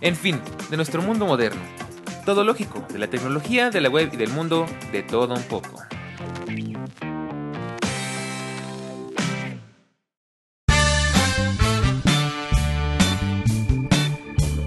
[0.00, 1.60] En fin, de nuestro mundo moderno.
[2.24, 5.82] Todo lógico, de la tecnología, de la web y del mundo, de todo un poco.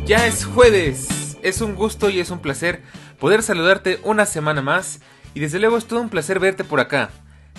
[0.06, 1.38] Ya es jueves.
[1.42, 2.82] Es un gusto y es un placer
[3.18, 5.00] poder saludarte una semana más.
[5.34, 7.10] Y desde luego es todo un placer verte por acá.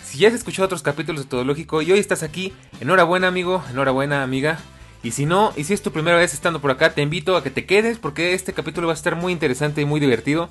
[0.05, 3.65] Si ya has escuchado otros capítulos de Todo Lógico y hoy estás aquí, enhorabuena amigo,
[3.71, 4.59] enhorabuena amiga.
[5.03, 7.43] Y si no, y si es tu primera vez estando por acá, te invito a
[7.43, 10.49] que te quedes porque este capítulo va a estar muy interesante y muy divertido.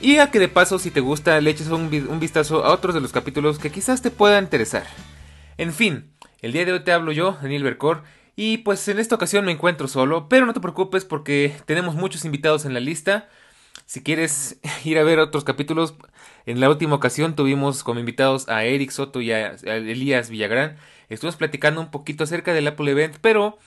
[0.00, 2.94] Y a que de paso, si te gusta, le eches un, un vistazo a otros
[2.94, 4.84] de los capítulos que quizás te puedan interesar.
[5.56, 8.04] En fin, el día de hoy te hablo yo, Daniel Bercor,
[8.36, 12.24] y pues en esta ocasión me encuentro solo, pero no te preocupes porque tenemos muchos
[12.24, 13.28] invitados en la lista.
[13.86, 15.94] Si quieres ir a ver otros capítulos,
[16.46, 20.76] en la última ocasión tuvimos como invitados a Eric Soto y a Elías Villagrán.
[21.08, 23.58] Estuvimos platicando un poquito acerca del Apple Event, pero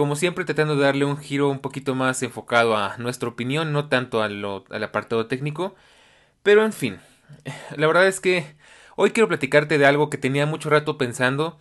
[0.00, 3.90] como siempre tratando de darle un giro un poquito más enfocado a nuestra opinión, no
[3.90, 5.74] tanto al apartado técnico.
[6.42, 7.00] Pero en fin,
[7.76, 8.56] la verdad es que
[8.96, 11.58] hoy quiero platicarte de algo que tenía mucho rato pensando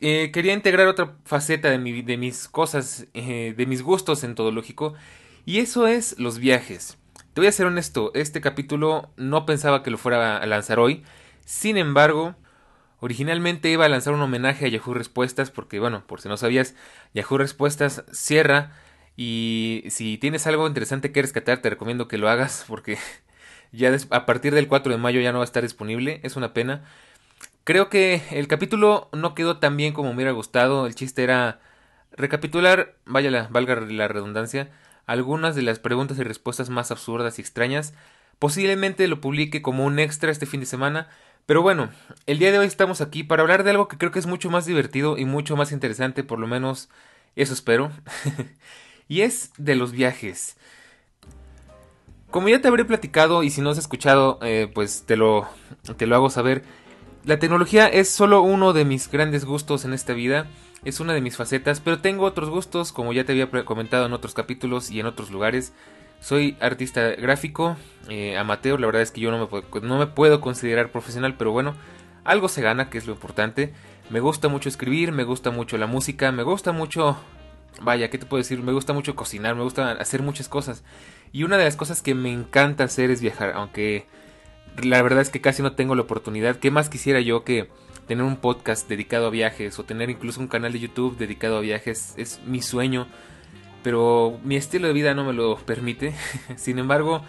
[0.00, 4.94] eh, quería integrar otra faceta de mis cosas, eh, de mis gustos en todo lógico,
[5.44, 6.96] y eso es los viajes.
[7.34, 11.02] Te voy a ser honesto, este capítulo no pensaba que lo fuera a lanzar hoy,
[11.44, 12.34] sin embargo,
[13.00, 16.74] originalmente iba a lanzar un homenaje a Yahoo Respuestas, porque bueno, por si no sabías,
[17.14, 18.72] Yahoo Respuestas cierra,
[19.16, 22.98] y si tienes algo interesante que rescatar, te recomiendo que lo hagas, porque
[23.72, 26.54] ya a partir del 4 de mayo ya no va a estar disponible, es una
[26.54, 26.84] pena.
[27.64, 30.86] Creo que el capítulo no quedó tan bien como me hubiera gustado.
[30.86, 31.60] El chiste era
[32.12, 34.70] recapitular, vaya la, valga la redundancia,
[35.04, 37.94] algunas de las preguntas y respuestas más absurdas y extrañas.
[38.38, 41.08] Posiblemente lo publique como un extra este fin de semana.
[41.48, 41.88] Pero bueno,
[42.26, 44.50] el día de hoy estamos aquí para hablar de algo que creo que es mucho
[44.50, 46.90] más divertido y mucho más interesante, por lo menos
[47.36, 47.90] eso espero.
[49.08, 50.58] y es de los viajes.
[52.30, 55.48] Como ya te habré platicado y si no has escuchado, eh, pues te lo,
[55.96, 56.64] te lo hago saber.
[57.24, 60.48] La tecnología es solo uno de mis grandes gustos en esta vida,
[60.84, 64.12] es una de mis facetas, pero tengo otros gustos, como ya te había comentado en
[64.12, 65.72] otros capítulos y en otros lugares.
[66.20, 67.76] Soy artista gráfico,
[68.08, 71.52] eh, amateur, la verdad es que yo no me, no me puedo considerar profesional, pero
[71.52, 71.74] bueno,
[72.24, 73.72] algo se gana, que es lo importante.
[74.10, 77.16] Me gusta mucho escribir, me gusta mucho la música, me gusta mucho...
[77.80, 78.60] Vaya, ¿qué te puedo decir?
[78.62, 80.82] Me gusta mucho cocinar, me gusta hacer muchas cosas.
[81.32, 84.06] Y una de las cosas que me encanta hacer es viajar, aunque
[84.82, 86.56] la verdad es que casi no tengo la oportunidad.
[86.56, 87.68] ¿Qué más quisiera yo que
[88.06, 91.60] tener un podcast dedicado a viajes o tener incluso un canal de YouTube dedicado a
[91.60, 92.14] viajes?
[92.16, 93.06] Es mi sueño,
[93.82, 96.14] pero mi estilo de vida no me lo permite.
[96.56, 97.22] Sin embargo,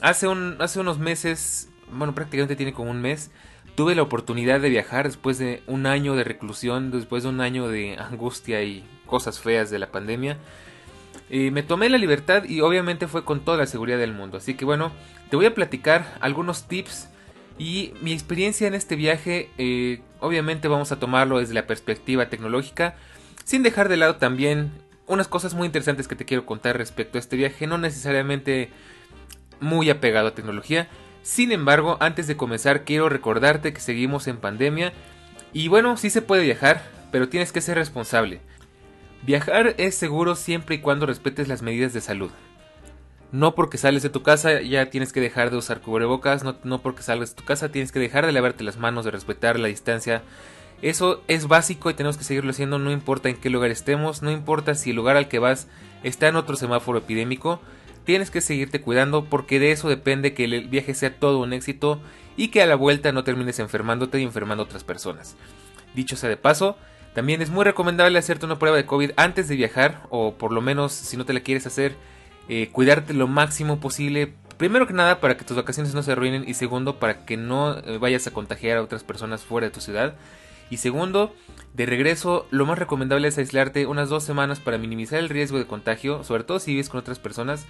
[0.00, 3.30] hace, un, hace unos meses, bueno, prácticamente tiene como un mes,
[3.74, 7.68] tuve la oportunidad de viajar después de un año de reclusión, después de un año
[7.68, 10.38] de angustia y cosas feas de la pandemia.
[11.28, 14.38] Y me tomé la libertad y obviamente fue con toda la seguridad del mundo.
[14.38, 14.92] Así que bueno,
[15.30, 17.08] te voy a platicar algunos tips
[17.58, 19.50] y mi experiencia en este viaje.
[19.58, 22.96] Eh, obviamente vamos a tomarlo desde la perspectiva tecnológica,
[23.44, 24.72] sin dejar de lado también
[25.10, 28.70] unas cosas muy interesantes que te quiero contar respecto a este viaje, no necesariamente
[29.60, 30.88] muy apegado a tecnología.
[31.22, 34.92] Sin embargo, antes de comenzar quiero recordarte que seguimos en pandemia
[35.52, 38.40] y bueno, sí se puede viajar, pero tienes que ser responsable.
[39.22, 42.30] Viajar es seguro siempre y cuando respetes las medidas de salud.
[43.32, 46.80] No porque sales de tu casa ya tienes que dejar de usar cubrebocas, no, no
[46.80, 49.68] porque salgas de tu casa tienes que dejar de lavarte las manos, de respetar la
[49.68, 50.22] distancia.
[50.82, 54.30] Eso es básico y tenemos que seguirlo haciendo, no importa en qué lugar estemos, no
[54.30, 55.68] importa si el lugar al que vas
[56.02, 57.60] está en otro semáforo epidémico,
[58.04, 62.00] tienes que seguirte cuidando porque de eso depende que el viaje sea todo un éxito
[62.36, 65.36] y que a la vuelta no termines enfermándote y enfermando a otras personas.
[65.94, 66.78] Dicho sea de paso,
[67.14, 70.62] también es muy recomendable hacerte una prueba de COVID antes de viajar o por lo
[70.62, 71.94] menos si no te la quieres hacer,
[72.48, 74.32] eh, cuidarte lo máximo posible.
[74.56, 77.76] Primero que nada para que tus vacaciones no se arruinen y segundo para que no
[77.78, 80.14] eh, vayas a contagiar a otras personas fuera de tu ciudad.
[80.70, 81.34] Y segundo,
[81.74, 85.66] de regreso lo más recomendable es aislarte unas dos semanas para minimizar el riesgo de
[85.66, 87.66] contagio, sobre todo si vives con otras personas.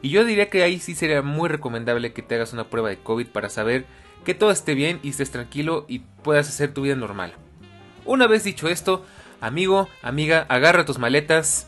[0.00, 2.98] Y yo diría que ahí sí sería muy recomendable que te hagas una prueba de
[2.98, 3.84] COVID para saber
[4.24, 7.34] que todo esté bien y estés tranquilo y puedas hacer tu vida normal.
[8.04, 9.04] Una vez dicho esto,
[9.40, 11.66] amigo, amiga, agarra tus maletas,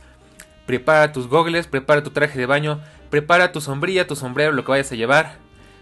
[0.67, 2.81] prepara tus gogles, prepara tu traje de baño,
[3.11, 5.35] Prepara tu sombrilla, tu sombrero, lo que vayas a llevar,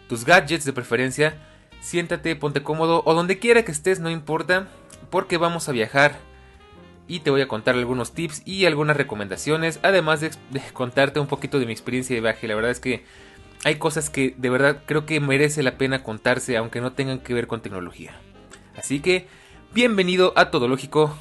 [0.08, 1.36] tus gadgets de preferencia.
[1.80, 4.68] Siéntate, ponte cómodo o donde quiera que estés, no importa,
[5.10, 6.18] porque vamos a viajar
[7.08, 10.30] y te voy a contar algunos tips y algunas recomendaciones, además de,
[10.72, 12.46] contarte un poquito de mi experiencia de viaje.
[12.46, 13.04] La verdad es que
[13.64, 17.34] hay cosas que de verdad creo que merece la pena contarse, aunque no tengan que
[17.34, 18.20] ver con tecnología.
[18.76, 19.26] Así que,
[19.72, 21.16] bienvenido a Todo Lógico,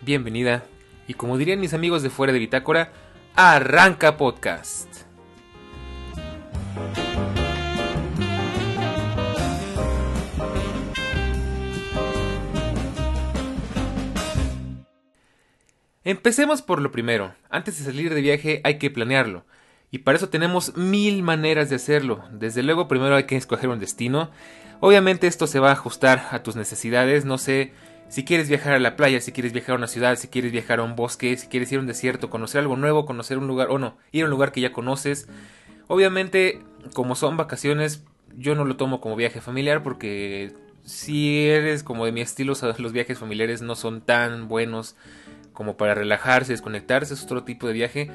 [0.00, 0.64] bienvenida,
[1.08, 2.92] y como dirían mis amigos de fuera de Bitácora,
[3.34, 4.88] arranca podcast.
[16.02, 17.34] Empecemos por lo primero.
[17.50, 19.44] Antes de salir de viaje hay que planearlo.
[19.90, 22.24] Y para eso tenemos mil maneras de hacerlo.
[22.32, 24.30] Desde luego primero hay que escoger un destino.
[24.80, 27.24] Obviamente esto se va a ajustar a tus necesidades.
[27.24, 27.72] No sé
[28.08, 30.78] si quieres viajar a la playa, si quieres viajar a una ciudad, si quieres viajar
[30.78, 33.68] a un bosque, si quieres ir a un desierto, conocer algo nuevo, conocer un lugar
[33.70, 35.28] o no, ir a un lugar que ya conoces.
[35.86, 36.62] Obviamente
[36.94, 38.04] como son vacaciones
[38.36, 40.52] yo no lo tomo como viaje familiar porque
[40.84, 44.96] si eres como de mi estilo los viajes familiares no son tan buenos
[45.60, 48.10] como para relajarse, desconectarse, es otro tipo de viaje.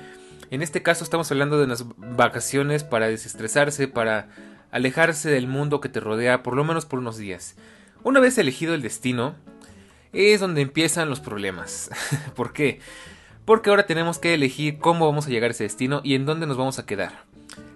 [0.49, 4.29] En este caso estamos hablando de unas vacaciones para desestresarse, para
[4.71, 7.55] alejarse del mundo que te rodea, por lo menos por unos días.
[8.01, 9.35] Una vez elegido el destino,
[10.11, 11.91] es donde empiezan los problemas.
[12.35, 12.79] ¿Por qué?
[13.45, 16.47] Porque ahora tenemos que elegir cómo vamos a llegar a ese destino y en dónde
[16.47, 17.25] nos vamos a quedar.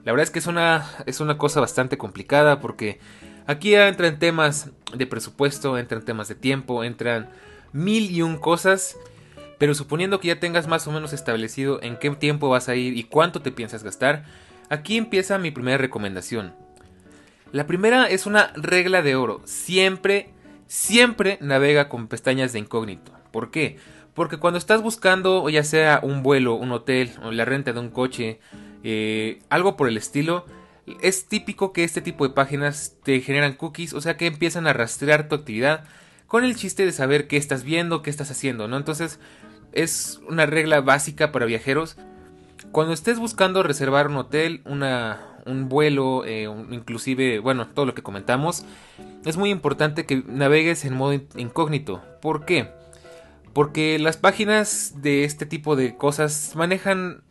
[0.03, 2.99] La verdad es que es una, es una cosa bastante complicada porque
[3.45, 7.29] aquí entran temas de presupuesto, entran temas de tiempo, entran
[7.71, 8.97] mil y un cosas
[9.59, 12.97] pero suponiendo que ya tengas más o menos establecido en qué tiempo vas a ir
[12.97, 14.23] y cuánto te piensas gastar,
[14.69, 16.55] aquí empieza mi primera recomendación.
[17.51, 19.41] La primera es una regla de oro.
[19.43, 20.29] Siempre,
[20.67, 23.11] siempre navega con pestañas de incógnito.
[23.31, 23.77] ¿Por qué?
[24.13, 27.89] Porque cuando estás buscando ya sea un vuelo, un hotel o la renta de un
[27.89, 28.39] coche,
[28.83, 30.45] eh, algo por el estilo,
[31.01, 34.73] es típico que este tipo de páginas te generan cookies, o sea que empiezan a
[34.73, 35.83] rastrear tu actividad
[36.27, 38.77] con el chiste de saber qué estás viendo, qué estás haciendo, ¿no?
[38.77, 39.19] Entonces,
[39.71, 41.97] es una regla básica para viajeros.
[42.71, 48.03] Cuando estés buscando reservar un hotel, una, un vuelo, eh, inclusive, bueno, todo lo que
[48.03, 48.65] comentamos,
[49.25, 52.01] es muy importante que navegues en modo incógnito.
[52.21, 52.69] ¿Por qué?
[53.53, 57.21] Porque las páginas de este tipo de cosas manejan,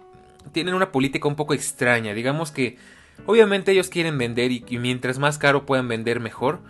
[0.52, 2.14] tienen una política un poco extraña.
[2.14, 2.76] Digamos que,
[3.26, 6.60] obviamente ellos quieren vender y, mientras más caro puedan vender mejor.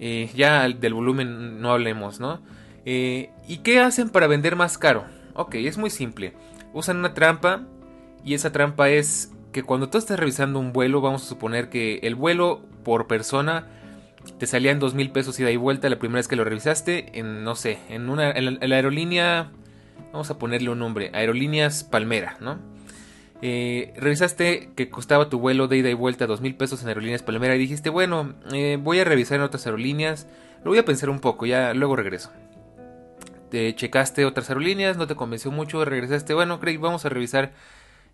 [0.00, 2.40] Eh, ya del volumen no hablemos, ¿no?
[2.84, 5.04] Eh, ¿Y qué hacen para vender más caro?
[5.34, 6.34] Ok, es muy simple.
[6.72, 7.62] Usan una trampa
[8.24, 12.00] y esa trampa es que cuando tú estás revisando un vuelo, vamos a suponer que
[12.02, 13.66] el vuelo por persona
[14.38, 17.18] te salía en dos mil pesos ida y vuelta la primera vez que lo revisaste,
[17.18, 19.50] en no sé, en una en la, aerolínea,
[20.12, 22.58] vamos a ponerle un nombre, Aerolíneas Palmera, ¿no?
[23.42, 27.22] Eh, revisaste que costaba tu vuelo de ida y vuelta dos mil pesos en Aerolíneas
[27.22, 30.26] Palmera y dijiste, bueno, eh, voy a revisar en otras aerolíneas,
[30.62, 32.30] lo voy a pensar un poco, ya luego regreso
[33.50, 37.52] te checaste otras aerolíneas, no te convenció mucho, regresaste, bueno, Craig, vamos a revisar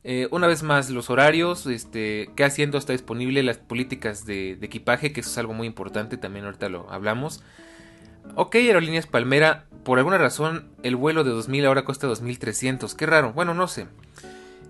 [0.08, 5.12] eh, una vez más los horarios, este, qué asiento está disponible, las políticas de, equipaje,
[5.12, 7.42] que eso es algo muy importante, también ahorita lo hablamos.
[8.34, 13.32] Ok, Aerolíneas Palmera, por alguna razón el vuelo de 2000 ahora cuesta 2300, qué raro,
[13.32, 13.87] bueno, no sé.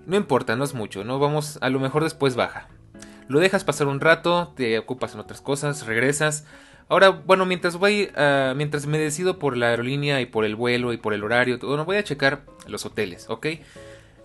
[0.07, 2.69] No importa, no es mucho, no vamos, a lo mejor después baja.
[3.29, 6.47] Lo dejas pasar un rato, te ocupas en otras cosas, regresas,
[6.89, 10.93] Ahora, bueno, mientras voy, uh, mientras me decido por la aerolínea y por el vuelo
[10.93, 13.47] y por el horario, bueno, voy a checar los hoteles, ¿ok?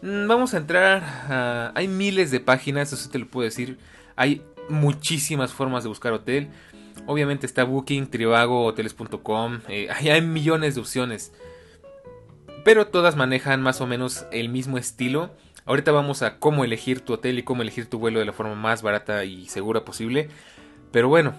[0.02, 1.72] Mm, vamos a entrar a...
[1.74, 3.80] Hay miles de páginas, eso te lo puedo decir.
[4.16, 6.50] Hay muchísimas formas de buscar hotel.
[7.08, 9.62] Obviamente está Booking, Trivago, Hoteles.com.
[9.68, 11.34] Eh, hay millones de opciones.
[12.64, 15.32] Pero todas manejan más o menos el mismo estilo.
[15.66, 18.56] Ahorita vamos a cómo elegir tu hotel y cómo elegir tu vuelo de la forma
[18.56, 20.30] más barata y segura posible.
[20.92, 21.34] Pero bueno,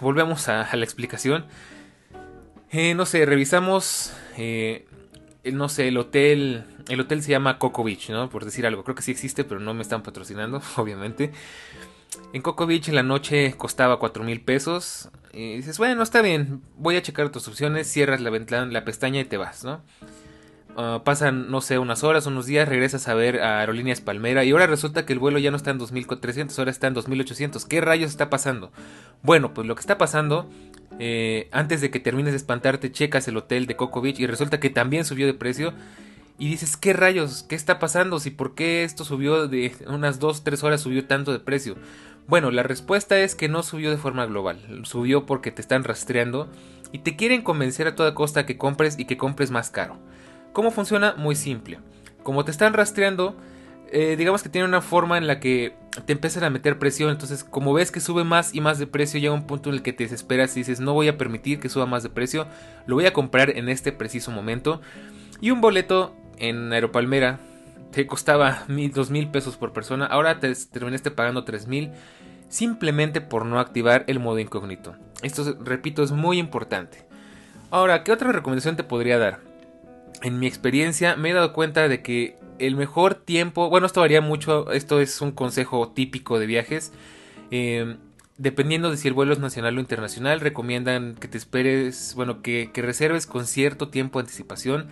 [0.00, 1.46] volvemos a, la explicación.
[2.70, 4.12] Eh, no sé, revisamos.
[4.36, 4.86] Eh,
[5.44, 6.64] no sé, el hotel.
[6.88, 8.28] El hotel se llama Coco Beach, ¿no?
[8.28, 8.84] Por decir algo.
[8.84, 11.32] Creo que sí existe, pero no me están patrocinando, obviamente.
[12.32, 15.10] En Coco Beach en la noche costaba 4 mil pesos.
[15.32, 19.20] Y dices, bueno, está bien, voy a checar tus opciones, cierras la, ventana, la pestaña
[19.20, 19.82] y te vas, ¿no?
[20.78, 24.50] Ah, pasan, no sé, unas horas, unos días, regresas a ver a Aerolíneas Palmera y
[24.50, 27.64] ahora resulta que el vuelo ya no está en 2300, ahora está en 2800.
[27.64, 28.70] ¿Qué rayos está pasando?
[29.22, 30.46] Bueno, pues lo que está pasando,
[30.98, 34.60] eh, antes de que termines de espantarte, checas el hotel de Coco Beach y resulta
[34.60, 35.72] que también subió de precio.
[36.38, 37.44] Y dices, ¿qué rayos?
[37.48, 38.20] ¿Qué está pasando?
[38.20, 41.76] ¿Si por qué esto subió de unas 2, 3 horas subió tanto de precio?
[42.26, 44.82] Bueno, la respuesta es que no subió de forma global.
[44.84, 46.50] Subió porque te están rastreando
[46.92, 49.98] y te quieren convencer a toda costa que compres y que compres más caro.
[50.56, 51.12] ¿Cómo funciona?
[51.18, 51.80] Muy simple.
[52.22, 53.36] Como te están rastreando,
[53.92, 57.10] eh, digamos que tiene una forma en la que te empiezan a meter presión.
[57.10, 59.82] Entonces, como ves que sube más y más de precio, llega un punto en el
[59.82, 62.46] que te desesperas y dices, no voy a permitir que suba más de precio,
[62.86, 64.80] lo voy a comprar en este preciso momento.
[65.42, 67.38] Y un boleto en Aeropalmera
[67.90, 71.92] te costaba mil, dos mil pesos por persona, ahora te terminaste pagando tres mil
[72.48, 74.96] simplemente por no activar el modo incógnito.
[75.22, 77.06] Esto, repito, es muy importante.
[77.70, 79.45] Ahora, ¿qué otra recomendación te podría dar?
[80.22, 84.20] En mi experiencia me he dado cuenta de que el mejor tiempo, bueno, esto varía
[84.20, 86.92] mucho, esto es un consejo típico de viajes.
[87.50, 87.96] Eh,
[88.38, 92.70] dependiendo de si el vuelo es nacional o internacional, recomiendan que te esperes, bueno, que,
[92.72, 94.88] que, reserves con cierto tiempo de anticipación.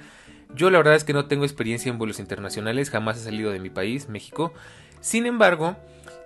[0.54, 3.60] Yo la verdad es que no tengo experiencia en vuelos internacionales, jamás he salido de
[3.60, 4.52] mi país, México.
[5.00, 5.76] Sin embargo,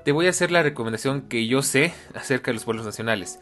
[0.04, 3.38] te voy a hacer la recomendación que yo sé acerca de los vuelos nacionales.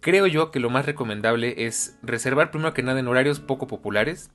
[0.00, 4.30] Creo yo que lo más recomendable es reservar primero que nada en horarios poco populares.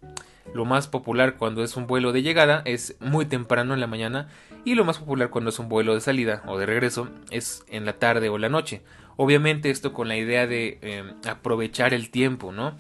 [0.54, 4.28] Lo más popular cuando es un vuelo de llegada es muy temprano en la mañana
[4.66, 7.86] y lo más popular cuando es un vuelo de salida o de regreso es en
[7.86, 8.82] la tarde o la noche.
[9.16, 12.76] Obviamente esto con la idea de eh, aprovechar el tiempo, ¿no?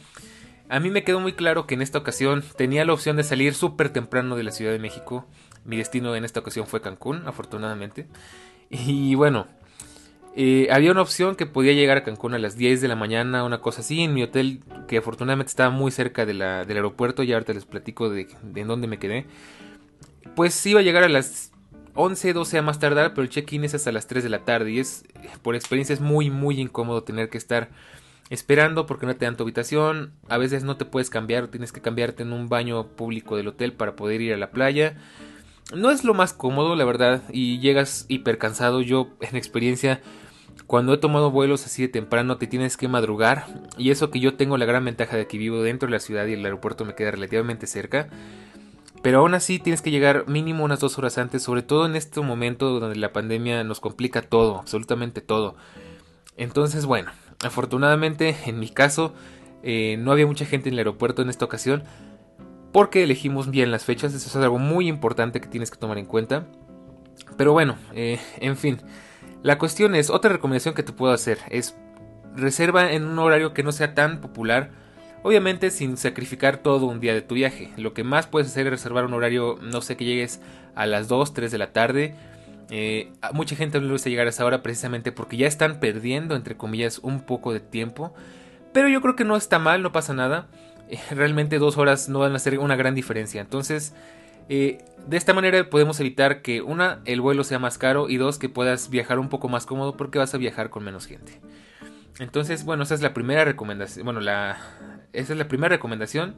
[0.69, 3.53] A mí me quedó muy claro que en esta ocasión tenía la opción de salir
[3.53, 5.25] súper temprano de la Ciudad de México.
[5.65, 8.07] Mi destino en esta ocasión fue Cancún, afortunadamente.
[8.69, 9.47] Y bueno,
[10.35, 13.43] eh, había una opción que podía llegar a Cancún a las 10 de la mañana,
[13.43, 17.53] una cosa así, en mi hotel que afortunadamente estaba muy cerca del aeropuerto, y ahorita
[17.53, 19.25] les platico de, de en dónde me quedé.
[20.35, 21.51] Pues iba a llegar a las
[21.95, 24.71] 11, 12 a más tardar, pero el check-in es hasta las 3 de la tarde
[24.71, 25.05] y es,
[25.41, 27.69] por experiencia, es muy, muy incómodo tener que estar
[28.29, 31.81] esperando porque no te dan tu habitación, a veces no te puedes cambiar, tienes que
[31.81, 34.97] cambiarte en un baño público del hotel para poder ir a la playa.
[35.75, 38.81] No es lo más cómodo, la verdad, y llegas hiper cansado.
[38.81, 40.01] Yo, en experiencia,
[40.67, 43.45] cuando he tomado vuelos así de temprano, te tienes que madrugar.
[43.77, 46.25] Y eso que yo tengo la gran ventaja de que vivo dentro de la ciudad
[46.25, 48.09] y el aeropuerto me queda relativamente cerca.
[49.01, 52.21] Pero aún así tienes que llegar mínimo unas dos horas antes, sobre todo en este
[52.21, 55.55] momento donde la pandemia nos complica todo, absolutamente todo.
[56.37, 57.11] Entonces, bueno,
[57.43, 59.13] afortunadamente en mi caso
[59.61, 61.83] eh, no había mucha gente en el aeropuerto en esta ocasión
[62.71, 66.05] porque elegimos bien las fechas, eso es algo muy importante que tienes que tomar en
[66.05, 66.47] cuenta.
[67.37, 68.79] Pero bueno, eh, en fin,
[69.43, 71.75] la cuestión es, otra recomendación que te puedo hacer es
[72.35, 74.71] reserva en un horario que no sea tan popular
[75.23, 77.71] Obviamente sin sacrificar todo un día de tu viaje.
[77.77, 80.41] Lo que más puedes hacer es reservar un horario, no sé, que llegues
[80.75, 82.13] a las 2, 3 de la tarde.
[82.69, 86.35] Eh, mucha gente no le gusta llegar a esa hora precisamente porque ya están perdiendo,
[86.35, 88.13] entre comillas, un poco de tiempo.
[88.73, 90.47] Pero yo creo que no está mal, no pasa nada.
[91.09, 93.39] Realmente dos horas no van a hacer una gran diferencia.
[93.39, 93.93] Entonces,
[94.49, 98.39] eh, de esta manera podemos evitar que una, el vuelo sea más caro y dos,
[98.39, 101.41] que puedas viajar un poco más cómodo porque vas a viajar con menos gente.
[102.19, 104.05] Entonces, bueno, esa es la primera recomendación.
[104.05, 104.57] Bueno, la,
[105.13, 106.35] esa es la primera recomendación.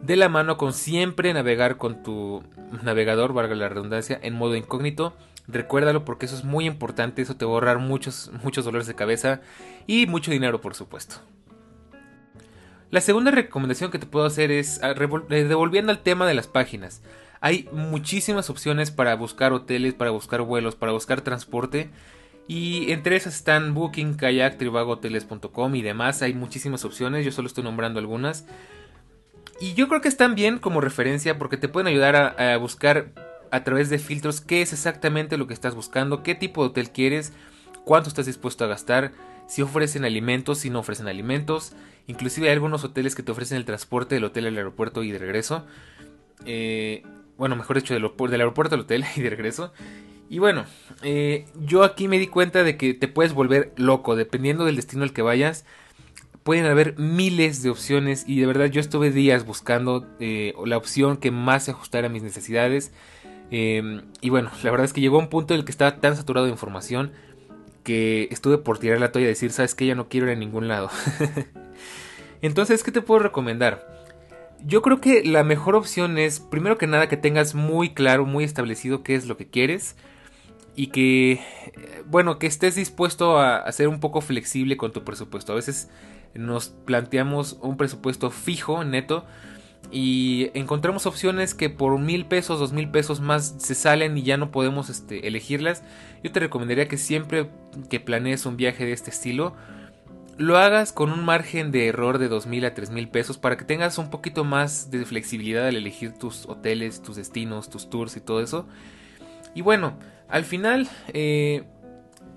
[0.00, 2.44] De la mano con siempre navegar con tu
[2.82, 5.14] navegador, valga la redundancia, en modo incógnito.
[5.48, 8.94] Recuérdalo porque eso es muy importante, eso te va a ahorrar muchos, muchos dolores de
[8.94, 9.40] cabeza
[9.86, 11.16] y mucho dinero, por supuesto.
[12.90, 16.46] La segunda recomendación que te puedo hacer es, ah, eh, devolviendo al tema de las
[16.46, 17.02] páginas.
[17.40, 21.90] Hay muchísimas opciones para buscar hoteles, para buscar vuelos, para buscar transporte.
[22.48, 26.22] Y entre esas están Booking, Kayak, Trivagoteles.com y demás.
[26.22, 28.46] Hay muchísimas opciones, yo solo estoy nombrando algunas.
[29.60, 33.12] Y yo creo que están bien como referencia porque te pueden ayudar a, buscar
[33.50, 36.90] a través de filtros qué es exactamente lo que estás buscando, qué tipo de hotel
[36.90, 37.32] quieres,
[37.84, 39.12] cuánto estás dispuesto a gastar,
[39.48, 41.72] si ofrecen alimentos, si no ofrecen alimentos.
[42.06, 45.18] Inclusive hay algunos hoteles que te ofrecen el transporte del hotel al aeropuerto y de
[45.18, 45.64] regreso.
[46.44, 47.02] Eh,
[47.38, 49.72] bueno, mejor dicho, del, aeropuerto al hotel y de regreso.
[50.30, 50.66] Y bueno,
[51.02, 55.02] eh, yo aquí me di cuenta de que te puedes volver loco, dependiendo del destino
[55.02, 55.64] al que vayas.
[56.42, 61.16] Pueden haber miles de opciones y de verdad yo estuve días buscando eh, la opción
[61.16, 62.92] que más se ajustara a mis necesidades.
[63.50, 66.44] Y bueno, la verdad es que llegó un punto en el que estaba tan saturado
[66.44, 67.12] de información
[67.88, 70.38] que estuve por tirar la toalla y decir, sabes que ya no quiero ir a
[70.38, 70.90] ningún lado.
[72.42, 73.88] Entonces, ¿qué te puedo recomendar?
[74.62, 78.44] Yo creo que la mejor opción es, primero que nada, que tengas muy claro, muy
[78.44, 79.96] establecido qué es lo que quieres
[80.76, 81.40] y que,
[82.04, 85.52] bueno, que estés dispuesto a, ser un poco flexible con tu presupuesto.
[85.52, 85.88] A veces
[86.34, 89.24] nos planteamos un presupuesto fijo, neto,
[89.90, 94.36] y encontramos opciones que por mil pesos, dos mil pesos más se salen y ya
[94.36, 95.82] no podemos este, elegirlas.
[96.22, 97.48] Yo te recomendaría que siempre
[97.88, 99.54] que planees un viaje de este estilo,
[100.36, 103.56] lo hagas con un margen de error de dos mil a tres mil pesos para
[103.56, 108.16] que tengas un poquito más de flexibilidad al elegir tus hoteles, tus destinos, tus tours
[108.16, 108.66] y todo eso.
[109.54, 111.64] Y bueno, al final, eh,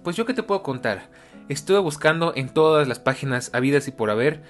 [0.04, 1.10] pues yo qué te puedo contar.
[1.50, 4.42] Estuve buscando en todas las páginas habidas y por haber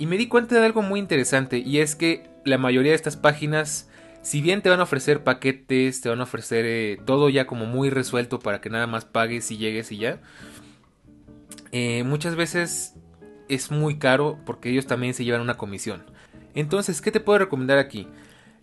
[0.00, 3.16] y me di cuenta de algo muy interesante y es que la mayoría de estas
[3.16, 3.90] páginas
[4.22, 7.66] si bien te van a ofrecer paquetes, te van a ofrecer eh, todo ya como
[7.66, 10.20] muy resuelto para que nada más pagues y llegues y ya,
[11.72, 12.94] eh, muchas veces
[13.48, 16.04] es muy caro porque ellos también se llevan una comisión.
[16.54, 18.08] Entonces, ¿qué te puedo recomendar aquí?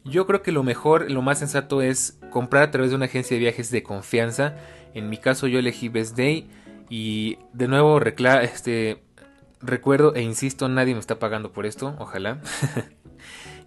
[0.04, 3.36] Yo creo que lo mejor, lo más sensato es comprar a través de una agencia
[3.36, 4.56] de viajes de confianza.
[4.94, 6.50] En mi caso yo elegí Best Day
[6.90, 9.04] y de nuevo este,
[9.62, 12.42] recuerdo e insisto, nadie me está pagando por esto, ojalá.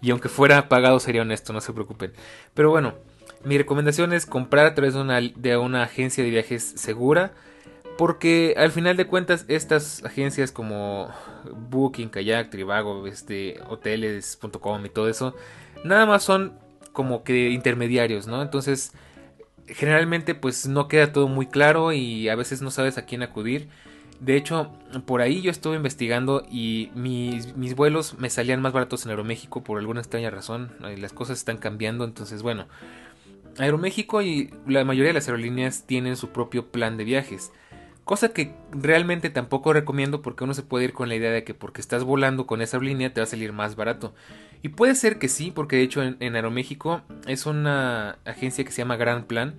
[0.01, 2.13] y aunque fuera pagado sería honesto, no se preocupen.
[2.53, 2.95] Pero bueno,
[3.43, 7.33] mi recomendación es comprar a través de una, de una agencia de viajes segura.
[7.97, 11.09] Porque al final de cuentas estas agencias como
[11.69, 15.35] Booking, Kayak, Trivago, este, hoteles.com y todo eso
[15.83, 16.53] nada más son
[16.93, 18.41] como que intermediarios, ¿no?
[18.41, 18.93] Entonces,
[19.67, 23.69] generalmente pues no queda todo muy claro y a veces no sabes a quién acudir.
[24.21, 24.71] De hecho,
[25.07, 29.79] por ahí yo estuve investigando y mis, vuelos me salían más baratos en Aeroméxico por
[29.79, 30.71] alguna extraña razón.
[30.79, 32.67] Las cosas están cambiando, entonces bueno.
[33.57, 37.51] Aeroméxico y la mayoría de las aerolíneas tienen su propio plan de viajes.
[38.05, 41.55] Cosa que realmente tampoco recomiendo porque uno se puede ir con la idea de que
[41.55, 44.13] porque estás volando con esa línea te va a salir más barato.
[44.61, 48.83] Y puede ser que sí, porque de hecho en, Aeroméxico es una agencia que se
[48.83, 49.55] llama Gran Plan.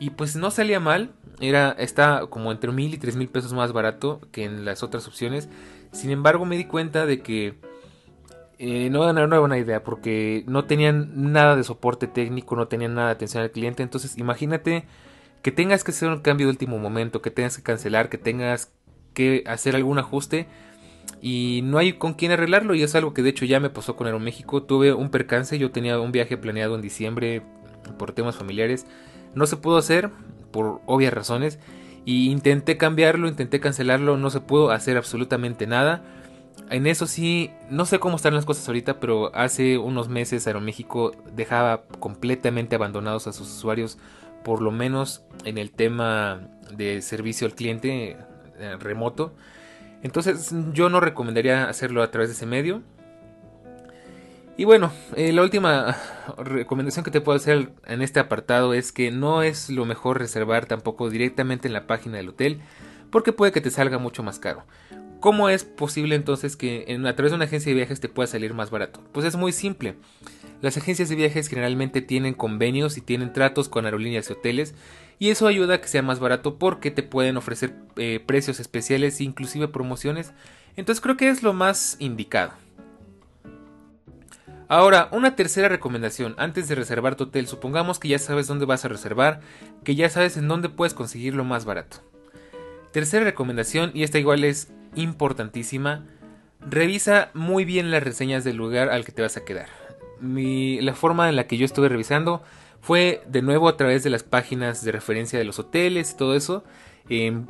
[0.00, 3.72] Y pues no salía mal, era, está como entre mil y tres mil pesos más
[3.72, 5.48] barato que en las otras opciones.
[5.92, 7.54] Sin embargo me di cuenta de que
[8.58, 13.08] eh, no, era buena idea porque no tenían nada de soporte técnico, no tenían nada
[13.08, 13.82] de atención al cliente.
[13.82, 14.84] Entonces imagínate
[15.42, 18.72] que tengas que hacer un cambio de último momento, que tengas que cancelar, que tengas
[19.12, 20.46] que hacer algún ajuste
[21.22, 23.96] y no hay con quién arreglarlo y es algo que de hecho ya me pasó
[23.96, 24.62] con Aeroméxico.
[24.62, 27.42] Tuve un percance, yo tenía un viaje planeado en diciembre
[27.98, 28.86] por temas familiares,
[29.34, 30.10] no se pudo hacer
[30.50, 31.58] por obvias razones
[32.04, 36.02] y intenté cambiarlo, intenté cancelarlo, no se pudo hacer absolutamente nada.
[36.70, 41.12] En eso sí, no sé cómo están las cosas ahorita, pero hace unos meses Aeroméxico
[41.34, 43.98] dejaba completamente abandonados a sus usuarios
[44.44, 48.16] por lo menos en el tema de servicio al cliente
[48.58, 49.34] eh, remoto.
[50.02, 52.82] Entonces yo no recomendaría hacerlo a través de ese medio.
[54.60, 55.96] Y bueno, eh, la última
[56.36, 60.66] recomendación que te puedo hacer en este apartado es que no es lo mejor reservar
[60.66, 62.60] tampoco directamente en la página del hotel
[63.08, 64.66] porque puede que te salga mucho más caro.
[65.18, 68.26] ¿Cómo es posible entonces que en, a través de una agencia de viajes te pueda
[68.26, 69.02] salir más barato?
[69.12, 69.94] Pues es muy simple.
[70.60, 74.74] Las agencias de viajes generalmente tienen convenios y tienen tratos con aerolíneas y hoteles
[75.18, 79.20] y eso ayuda a que sea más barato porque te pueden ofrecer eh, precios especiales
[79.20, 80.34] e inclusive promociones.
[80.76, 82.52] Entonces creo que es lo más indicado.
[84.70, 88.86] Ahora, una tercera recomendación, antes de reservar tu hotel, supongamos que ya sabes dónde vas
[88.86, 89.40] a reservar,
[89.84, 91.98] que ya sabes en dónde puedes conseguirlo más barato.
[92.90, 96.06] Tercera recomendación, y esta igual es importantísima,
[96.60, 99.68] revisa muy bien las reseñas del lugar al que te vas a quedar
[100.20, 102.42] la forma en la que yo estuve revisando
[102.80, 106.34] fue de nuevo a través de las páginas de referencia de los hoteles y todo
[106.34, 106.64] eso.
[107.08, 107.46] Em,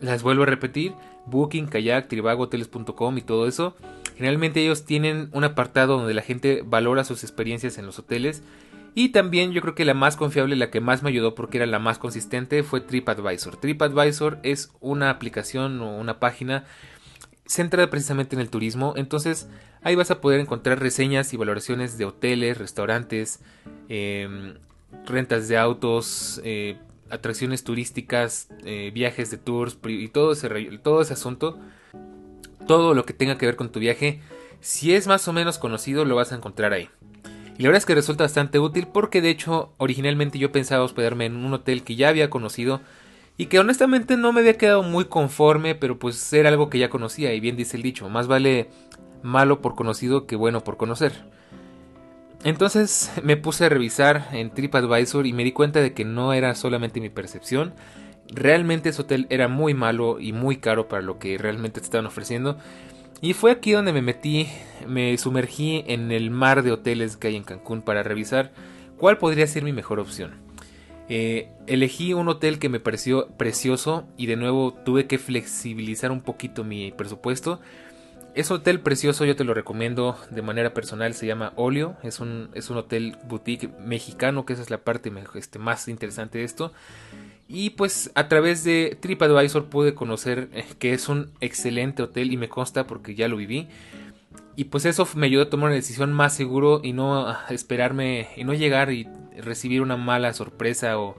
[0.00, 0.94] las vuelvo a repetir,
[1.30, 3.74] Booking, Kayak, Trivago, Hoteles.com y todo eso.
[4.16, 8.42] Generalmente ellos tienen un apartado donde la gente valora sus experiencias en los hoteles.
[8.94, 11.66] Y también yo creo que la más confiable, la que más me ayudó porque era
[11.66, 13.56] la más consistente, fue TripAdvisor.
[13.56, 16.64] TripAdvisor es una aplicación o una página
[17.46, 18.94] centrada precisamente en el turismo.
[18.96, 19.48] Entonces
[19.82, 23.40] ahí vas a poder encontrar reseñas y valoraciones de hoteles, restaurantes,
[23.88, 24.54] em,
[25.06, 26.76] rentas de autos, eh,
[27.10, 30.48] atracciones turísticas, eh, viajes de tours y todo ese,
[30.82, 31.58] todo ese asunto.
[32.66, 34.20] Todo lo que tenga que ver con tu viaje,
[34.60, 36.90] si es más o menos conocido, lo vas a encontrar ahí.
[37.58, 41.26] Y la verdad es que resulta bastante útil porque de hecho originalmente yo pensaba hospedarme
[41.26, 42.80] en un hotel que ya había conocido
[43.36, 46.88] y que honestamente no me había quedado muy conforme, pero pues era algo que ya
[46.88, 48.68] conocía y bien dice el dicho, más vale
[49.22, 51.12] malo por conocido que bueno por conocer.
[52.44, 56.54] Entonces me puse a revisar en TripAdvisor y me di cuenta de que no era
[56.54, 57.74] solamente mi percepción,
[58.28, 62.06] realmente ese hotel era muy malo y muy caro para lo que realmente te estaban
[62.06, 62.58] ofreciendo.
[63.20, 64.48] Y fue aquí donde me metí,
[64.86, 68.52] me sumergí en el mar de hoteles que hay en Cancún para revisar
[68.96, 70.34] cuál podría ser mi mejor opción.
[71.08, 76.20] Eh, elegí un hotel que me pareció precioso y de nuevo tuve que flexibilizar un
[76.20, 77.60] poquito mi presupuesto.
[78.38, 82.50] Es hotel precioso, yo te lo recomiendo de manera personal, se llama Olio, es un,
[82.54, 86.72] es un hotel boutique mexicano, que esa es la parte este, más interesante de esto.
[87.48, 92.36] Y pues a través de TripAdvisor pude conocer eh, que es un excelente hotel y
[92.36, 93.66] me consta porque ya lo viví.
[94.54, 98.44] Y pues eso me ayudó a tomar una decisión más seguro y no esperarme y
[98.44, 101.16] no llegar y recibir una mala sorpresa o,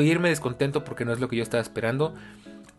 [0.00, 2.14] irme descontento porque no es lo que yo estaba esperando.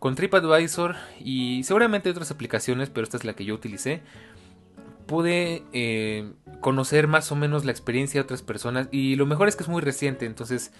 [0.00, 4.02] Con TripAdvisor y seguramente otras aplicaciones, pero esta es la que yo utilicé,
[5.06, 9.56] pude eh, conocer más o menos la experiencia de otras personas y lo mejor es
[9.56, 10.72] que es muy reciente, entonces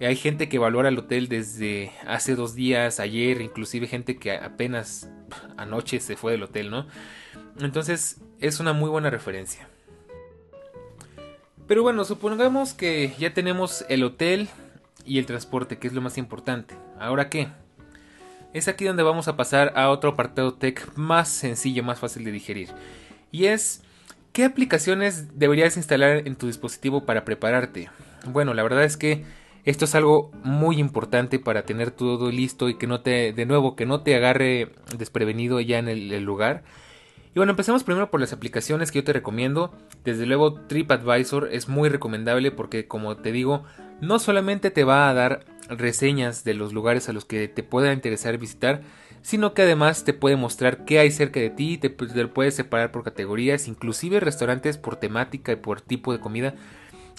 [0.00, 5.08] hay gente que valora el hotel desde hace dos días, ayer, inclusive gente que apenas
[5.56, 6.86] anoche se fue del hotel, ¿no?
[7.60, 9.68] Entonces es una muy buena referencia.
[11.66, 14.48] Pero bueno, supongamos que ya tenemos el hotel
[15.06, 16.74] y el transporte, que es lo más importante.
[16.98, 17.48] ¿Ahora qué?
[18.54, 22.30] Es aquí donde vamos a pasar a otro apartado tech más sencillo, más fácil de
[22.30, 22.68] digerir.
[23.32, 23.82] Y es,
[24.32, 27.90] ¿qué aplicaciones deberías instalar en tu dispositivo para prepararte?
[28.26, 29.24] Bueno, la verdad es que
[29.64, 33.74] esto es algo muy importante para tener todo listo y que no te, de nuevo,
[33.74, 36.62] que no te agarre desprevenido ya en el, lugar.
[37.34, 39.74] Y bueno, empecemos primero por las aplicaciones que yo te recomiendo.
[40.04, 43.64] Desde luego TripAdvisor es muy recomendable porque como te digo,
[44.00, 47.92] no solamente te va a dar reseñas de los lugares a los que te pueda
[47.92, 48.82] interesar visitar,
[49.22, 52.92] sino que además te puede mostrar qué hay cerca de ti, te, te puedes separar
[52.92, 56.54] por categorías, inclusive restaurantes por temática y por tipo de comida.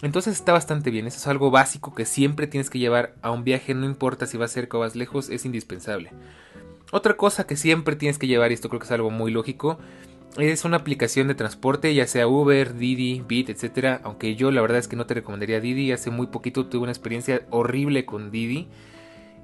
[0.02, 3.44] Entonces está bastante bien, eso es algo básico que siempre tienes que llevar a un
[3.44, 6.12] viaje, no importa si vas cerca o vas lejos, es indispensable.
[6.92, 9.80] Otra cosa que siempre tienes que llevar, y esto creo que es algo muy lógico,
[10.38, 14.00] es una aplicación de transporte, ya sea Uber, Didi, Bit, etc.
[14.04, 15.92] Aunque yo la verdad es que no te recomendaría Didi.
[15.92, 18.68] Hace muy poquito tuve una experiencia horrible con Didi.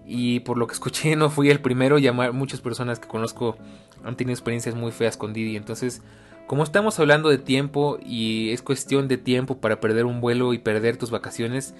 [0.06, 1.98] Y por lo que escuché no fui el primero.
[1.98, 3.58] Ya muchas personas que conozco
[4.04, 5.56] han tenido experiencias muy feas con Didi.
[5.56, 6.02] Entonces,
[6.48, 10.58] como estamos hablando de tiempo y es cuestión de tiempo para perder un vuelo y
[10.58, 11.74] perder tus vacaciones,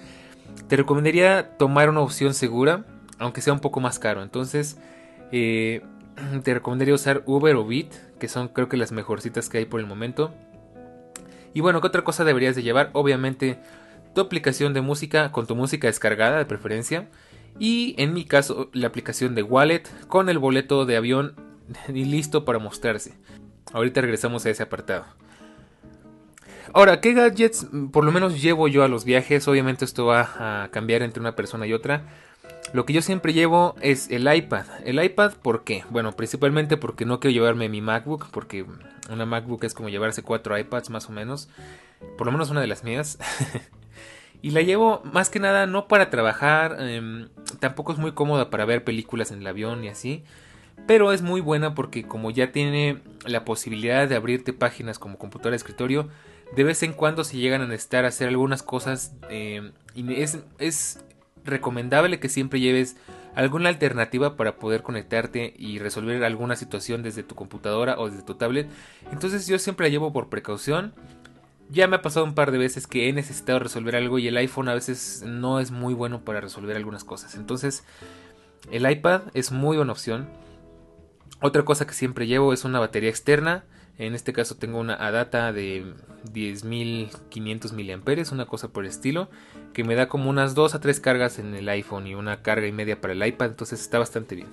[0.68, 2.86] te recomendaría tomar una opción segura,
[3.18, 4.22] aunque sea un poco más caro.
[4.22, 4.78] Entonces,
[5.32, 5.82] eh,
[6.42, 7.92] te recomendaría usar Uber o Bit,
[8.22, 10.32] que son creo que las mejorcitas que hay por el momento.
[11.54, 12.90] Y bueno, ¿qué otra cosa deberías de llevar?
[12.92, 13.58] Obviamente
[14.14, 17.08] tu aplicación de música con tu música descargada de preferencia.
[17.58, 21.34] Y en mi caso la aplicación de Wallet con el boleto de avión
[21.88, 23.18] y listo para mostrarse.
[23.72, 25.04] Ahorita regresamos a ese apartado.
[26.72, 29.48] Ahora, ¿qué gadgets por lo menos llevo yo a los viajes?
[29.48, 32.04] Obviamente esto va a cambiar entre una persona y otra.
[32.72, 34.64] Lo que yo siempre llevo es el iPad.
[34.84, 35.84] El iPad, ¿por qué?
[35.90, 38.64] Bueno, principalmente porque no quiero llevarme mi MacBook, porque
[39.10, 41.48] una MacBook es como llevarse cuatro iPads más o menos,
[42.16, 43.18] por lo menos una de las mías.
[44.42, 47.28] y la llevo más que nada no para trabajar, em,
[47.60, 50.24] tampoco es muy cómoda para ver películas en el avión y así,
[50.86, 55.52] pero es muy buena porque como ya tiene la posibilidad de abrirte páginas como computadora
[55.52, 56.08] de escritorio,
[56.56, 61.04] de vez en cuando se llegan a necesitar hacer algunas cosas em, y es, es
[61.44, 62.96] recomendable que siempre lleves
[63.34, 68.34] alguna alternativa para poder conectarte y resolver alguna situación desde tu computadora o desde tu
[68.34, 68.68] tablet.
[69.10, 70.92] Entonces yo siempre la llevo por precaución.
[71.70, 74.36] Ya me ha pasado un par de veces que he necesitado resolver algo y el
[74.36, 77.34] iPhone a veces no es muy bueno para resolver algunas cosas.
[77.34, 77.84] Entonces
[78.70, 80.28] el iPad es muy buena opción.
[81.40, 83.64] Otra cosa que siempre llevo es una batería externa.
[83.98, 85.94] En este caso tengo una ADATA de
[86.32, 89.28] 10.500 mAh, una cosa por el estilo,
[89.72, 92.66] que me da como unas 2 a 3 cargas en el iPhone y una carga
[92.66, 94.48] y media para el iPad, entonces está bastante bien.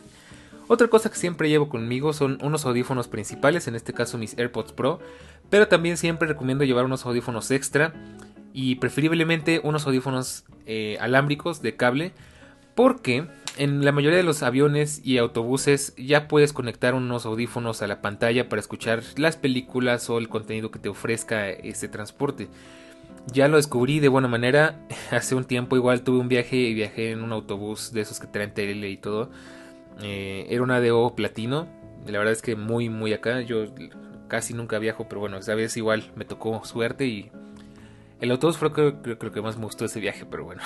[0.68, 4.72] Otra cosa que siempre llevo conmigo son unos audífonos principales, en este caso mis AirPods
[4.74, 5.00] Pro,
[5.50, 7.94] pero también siempre recomiendo llevar unos audífonos extra
[8.54, 12.14] y preferiblemente unos audífonos eh, alámbricos de cable,
[12.76, 13.28] porque
[13.58, 18.02] en la mayoría de los aviones y autobuses ya puedes conectar unos audífonos a la
[18.02, 22.48] pantalla para escuchar las películas o el contenido que te ofrezca este transporte.
[23.28, 24.80] Ya lo descubrí de buena manera.
[25.12, 28.28] Hace un tiempo igual tuve un viaje y viajé en un autobús de esos que
[28.28, 29.30] traen tele y todo.
[30.02, 31.68] Eh, era una DO platino.
[32.06, 33.42] La verdad es que muy, muy acá.
[33.42, 33.66] Yo
[34.28, 37.32] casi nunca viajo, pero bueno, esa vez igual me tocó suerte y
[38.22, 40.62] el autobús fue creo, creo, que más me gustó ese viaje, pero bueno.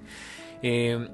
[0.62, 1.08] eh,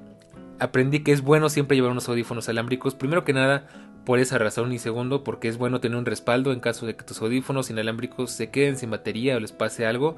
[0.59, 2.95] aprendí que es bueno siempre llevar unos audífonos alámbricos.
[2.95, 3.67] Primero que nada,
[4.05, 4.71] por esa razón.
[4.71, 8.31] Y segundo, porque es bueno tener un respaldo en caso de que tus audífonos inalámbricos
[8.31, 10.17] se queden sin batería o les pase algo.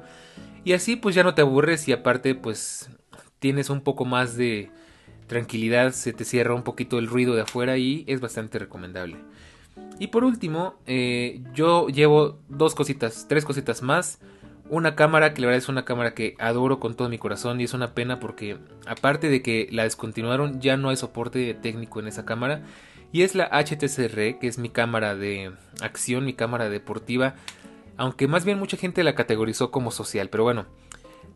[0.64, 2.90] Y así pues ya no te aburres y aparte pues
[3.38, 4.70] tienes un poco más de
[5.26, 9.16] tranquilidad, se te cierra un poquito el ruido de afuera y es bastante recomendable.
[9.98, 14.18] Y por último, eh, yo llevo dos cositas, tres cositas más
[14.70, 17.64] una cámara que la verdad es una cámara que adoro con todo mi corazón y
[17.64, 22.08] es una pena porque aparte de que la descontinuaron ya no hay soporte técnico en
[22.08, 22.62] esa cámara
[23.12, 27.34] y es la HTC que es mi cámara de acción, mi cámara deportiva,
[27.96, 30.66] aunque más bien mucha gente la categorizó como social, pero bueno,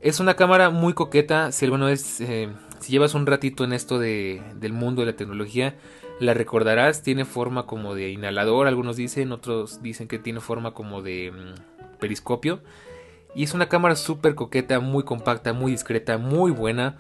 [0.00, 2.48] es una cámara muy coqueta, si alguna vez, eh,
[2.80, 5.76] si llevas un ratito en esto de, del mundo de la tecnología,
[6.18, 11.02] la recordarás, tiene forma como de inhalador, algunos dicen, otros dicen que tiene forma como
[11.02, 12.62] de mm, periscopio.
[13.34, 16.98] Y es una cámara súper coqueta, muy compacta, muy discreta, muy buena.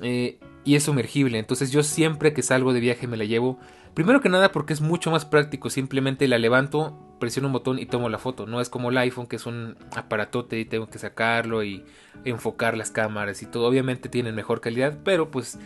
[0.00, 1.38] Eh, y es sumergible.
[1.38, 3.58] Entonces yo siempre que salgo de viaje me la llevo.
[3.96, 7.86] Primero que nada porque es mucho más práctico, simplemente la levanto, presiono un botón y
[7.86, 8.44] tomo la foto.
[8.44, 11.82] No es como el iPhone que es un aparatote y tengo que sacarlo y
[12.26, 13.66] enfocar las cámaras y todo.
[13.66, 15.58] Obviamente tienen mejor calidad, pero pues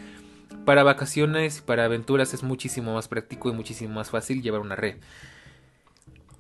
[0.64, 4.77] para vacaciones y para aventuras es muchísimo más práctico y muchísimo más fácil llevar una
[4.77, 4.99] red.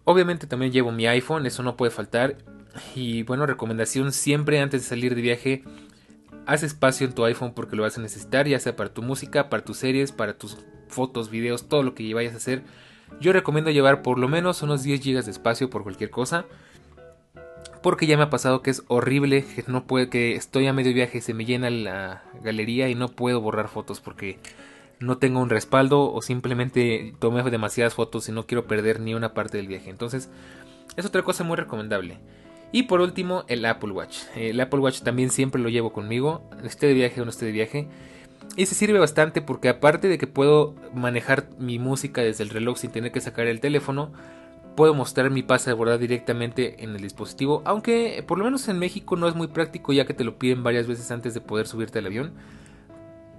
[0.04, 2.36] Obviamente también llevo mi iPhone, eso no puede faltar.
[2.94, 5.64] Y bueno, recomendación siempre antes de salir de viaje,
[6.46, 9.50] haz espacio en tu iPhone porque lo vas a necesitar, ya sea para tu música,
[9.50, 10.56] para tus series, para tus
[10.90, 12.62] fotos, videos, todo lo que vayas a hacer.
[13.20, 16.44] Yo recomiendo llevar por lo menos unos 10 GB de espacio por cualquier cosa.
[17.82, 20.92] Porque ya me ha pasado que es horrible, que no puede, que estoy a medio
[20.92, 24.38] viaje, se me llena la galería y no puedo borrar fotos porque
[24.98, 29.32] no tengo un respaldo o simplemente tomé demasiadas fotos y no quiero perder ni una
[29.32, 29.88] parte del viaje.
[29.88, 30.28] Entonces,
[30.96, 32.18] es otra cosa muy recomendable.
[32.72, 34.18] Y por último, el Apple Watch.
[34.36, 37.52] El Apple Watch también siempre lo llevo conmigo, esté de viaje o no esté de
[37.52, 37.88] viaje.
[38.56, 42.78] Y se sirve bastante porque aparte de que puedo manejar mi música desde el reloj
[42.78, 44.12] sin tener que sacar el teléfono,
[44.76, 48.78] puedo mostrar mi pase de abordar directamente en el dispositivo, aunque por lo menos en
[48.78, 51.66] México no es muy práctico ya que te lo piden varias veces antes de poder
[51.66, 52.32] subirte al avión.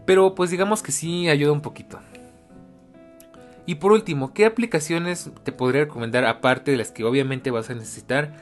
[0.05, 1.99] Pero pues digamos que sí ayuda un poquito.
[3.65, 7.75] Y por último, ¿qué aplicaciones te podría recomendar aparte de las que obviamente vas a
[7.75, 8.33] necesitar?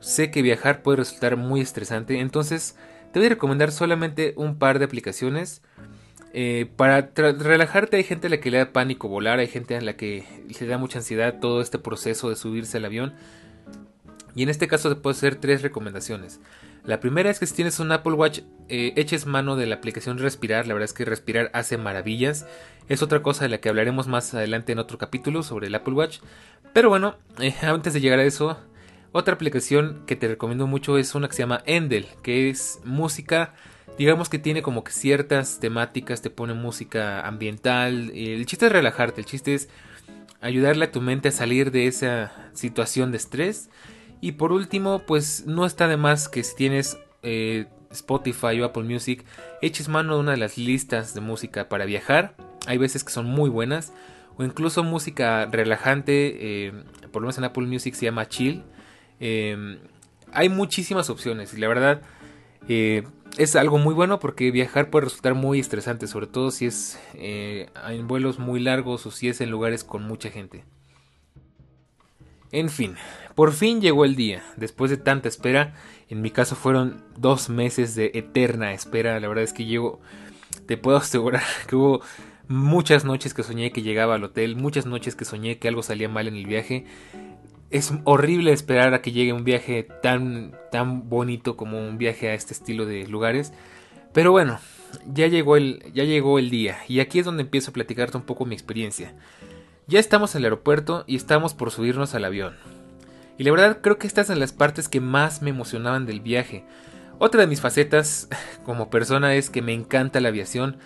[0.00, 2.76] Sé que viajar puede resultar muy estresante, entonces
[3.12, 5.62] te voy a recomendar solamente un par de aplicaciones.
[6.36, 9.80] Eh, para relajarte hay gente a la que le da pánico volar, hay gente a
[9.80, 13.14] la que le da mucha ansiedad todo este proceso de subirse al avión.
[14.34, 16.40] Y en este caso te puedo hacer tres recomendaciones.
[16.84, 20.18] La primera es que si tienes un Apple Watch, eh, eches mano de la aplicación
[20.18, 20.66] Respirar.
[20.66, 22.46] La verdad es que Respirar hace maravillas.
[22.88, 25.94] Es otra cosa de la que hablaremos más adelante en otro capítulo sobre el Apple
[25.94, 26.18] Watch.
[26.72, 28.58] Pero bueno, eh, antes de llegar a eso,
[29.12, 33.54] otra aplicación que te recomiendo mucho es una que se llama Endel, que es música
[33.98, 38.10] digamos que tiene como que ciertas temáticas, te pone música ambiental.
[38.14, 39.68] El chiste es relajarte, el chiste es
[40.40, 43.70] ayudarle a tu mente a salir de esa situación de estrés.
[44.20, 48.84] Y por último, pues no está de más que si tienes eh, Spotify o Apple
[48.84, 49.24] Music,
[49.62, 52.34] eches mano de una de las listas de música para viajar.
[52.66, 53.92] Hay veces que son muy buenas.
[54.36, 56.72] O incluso música relajante, eh,
[57.12, 58.64] por lo menos en Apple Music se llama chill.
[59.20, 59.78] Eh,
[60.32, 62.02] hay muchísimas opciones y la verdad
[62.68, 63.04] eh,
[63.36, 67.68] es algo muy bueno porque viajar puede resultar muy estresante, sobre todo si es eh,
[67.88, 70.64] en vuelos muy largos o si es en lugares con mucha gente.
[72.52, 72.94] En fin,
[73.34, 74.44] por fin llegó el día.
[74.56, 75.74] Después de tanta espera,
[76.08, 79.18] en mi caso fueron dos meses de eterna espera.
[79.18, 80.00] La verdad es que llego,
[80.66, 82.00] te puedo asegurar que hubo
[82.46, 86.08] muchas noches que soñé que llegaba al hotel, muchas noches que soñé que algo salía
[86.08, 86.86] mal en el viaje
[87.74, 92.34] es horrible esperar a que llegue un viaje tan, tan bonito como un viaje a
[92.34, 93.52] este estilo de lugares.
[94.12, 94.60] Pero bueno,
[95.12, 98.22] ya llegó, el, ya llegó el día y aquí es donde empiezo a platicarte un
[98.22, 99.12] poco mi experiencia.
[99.88, 102.54] Ya estamos en el aeropuerto y estamos por subirnos al avión.
[103.38, 106.64] Y la verdad creo que estas son las partes que más me emocionaban del viaje.
[107.18, 108.28] Otra de mis facetas
[108.64, 110.76] como persona es que me encanta la aviación.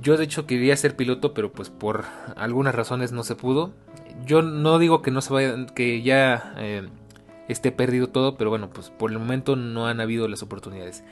[0.00, 3.74] Yo de hecho quería ser piloto, pero pues por algunas razones no se pudo
[4.30, 6.88] yo no digo que no se vaya, que ya eh,
[7.48, 11.02] esté perdido todo, pero bueno, pues por el momento no han habido las oportunidades.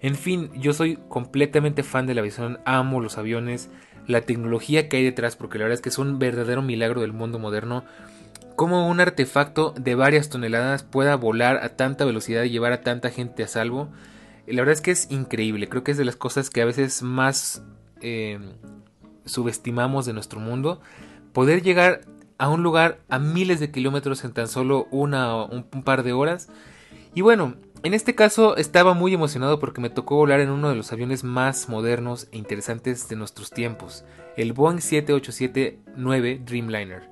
[0.00, 3.68] En fin, yo soy completamente fan de la aviación, amo los aviones,
[4.06, 7.12] la tecnología que hay detrás, porque la verdad es que es un verdadero milagro del
[7.12, 7.84] mundo moderno.
[8.54, 13.10] Cómo un artefacto de varias toneladas pueda volar a tanta velocidad y llevar a tanta
[13.10, 13.88] gente a salvo.
[14.46, 17.02] La verdad es que es increíble, creo que es de las cosas que a veces
[17.02, 17.64] más
[18.02, 18.38] eh,
[19.24, 20.80] subestimamos de nuestro mundo.
[21.32, 22.02] Poder llegar
[22.38, 26.12] a un lugar a miles de kilómetros en tan solo una un, un par de
[26.12, 26.48] horas.
[27.14, 30.76] Y bueno, en este caso estaba muy emocionado porque me tocó volar en uno de
[30.76, 34.04] los aviones más modernos e interesantes de nuestros tiempos,
[34.36, 37.10] el Boeing 787-9 Dreamliner.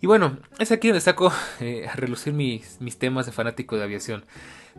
[0.00, 3.84] Y bueno, es aquí donde saco eh, a relucir mis, mis temas de fanático de
[3.84, 4.24] aviación.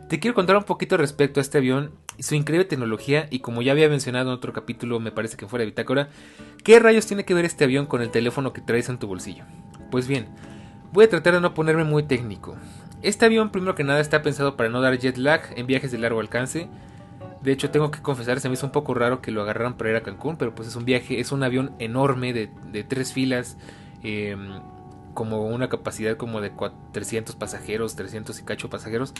[0.08, 3.72] Te quiero contar un poquito respecto a este avión su increíble tecnología y como ya
[3.72, 6.08] había mencionado en otro capítulo, me parece que fuera de bitácora,
[6.62, 9.44] ¿qué rayos tiene que ver este avión con el teléfono que traes en tu bolsillo?
[9.90, 10.26] Pues bien,
[10.92, 12.56] voy a tratar de no ponerme muy técnico.
[13.02, 15.98] Este avión primero que nada está pensado para no dar jet lag en viajes de
[15.98, 16.68] largo alcance.
[17.42, 19.90] De hecho, tengo que confesar, se me hizo un poco raro que lo agarraran para
[19.90, 23.58] ir a Cancún, pero pues es un viaje, es un avión enorme de, tres filas.
[24.02, 24.36] Eh,
[25.14, 26.52] como una capacidad como de
[26.92, 29.14] 300 pasajeros, 300 y cacho pasajeros.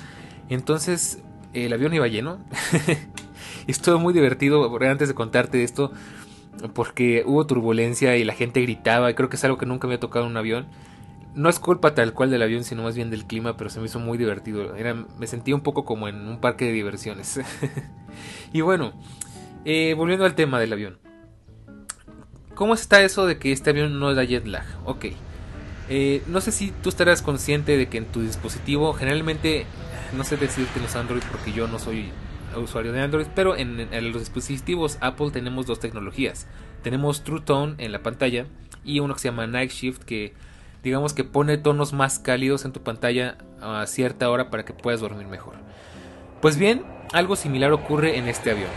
[0.49, 1.23] Entonces
[1.55, 2.39] el avión iba lleno.
[3.67, 5.93] Estuvo muy divertido antes de contarte esto
[6.75, 9.95] porque hubo turbulencia y la gente gritaba y creo que es algo que nunca me
[9.95, 10.67] ha tocado en un avión.
[11.35, 13.87] No es culpa tal cual del avión, sino más bien del clima, pero se me
[13.87, 14.77] hizo muy divertido.
[14.77, 17.41] Era, me sentí un poco como en un parque de diversiones.
[18.53, 18.93] y bueno,
[19.65, 20.99] eh, volviendo al tema del avión.
[22.55, 24.65] ¿Cómo está eso de que este avión no da jet lag?
[24.85, 25.07] Ok.
[25.89, 29.67] Eh, no sé si tú estarás consciente de que en tu dispositivo, generalmente,
[30.17, 32.11] no sé decirte los Android porque yo no soy
[32.57, 36.47] usuario de Android, pero en, en, los dispositivos Apple tenemos dos tecnologías.
[36.83, 38.47] Tenemos True Tone en la pantalla
[38.85, 40.35] y uno que se llama Night Shift que
[40.83, 45.01] digamos que pone tonos más cálidos en tu pantalla a cierta hora para que puedas
[45.01, 45.55] dormir mejor.
[46.41, 48.71] Pues bien, algo similar ocurre en este avión.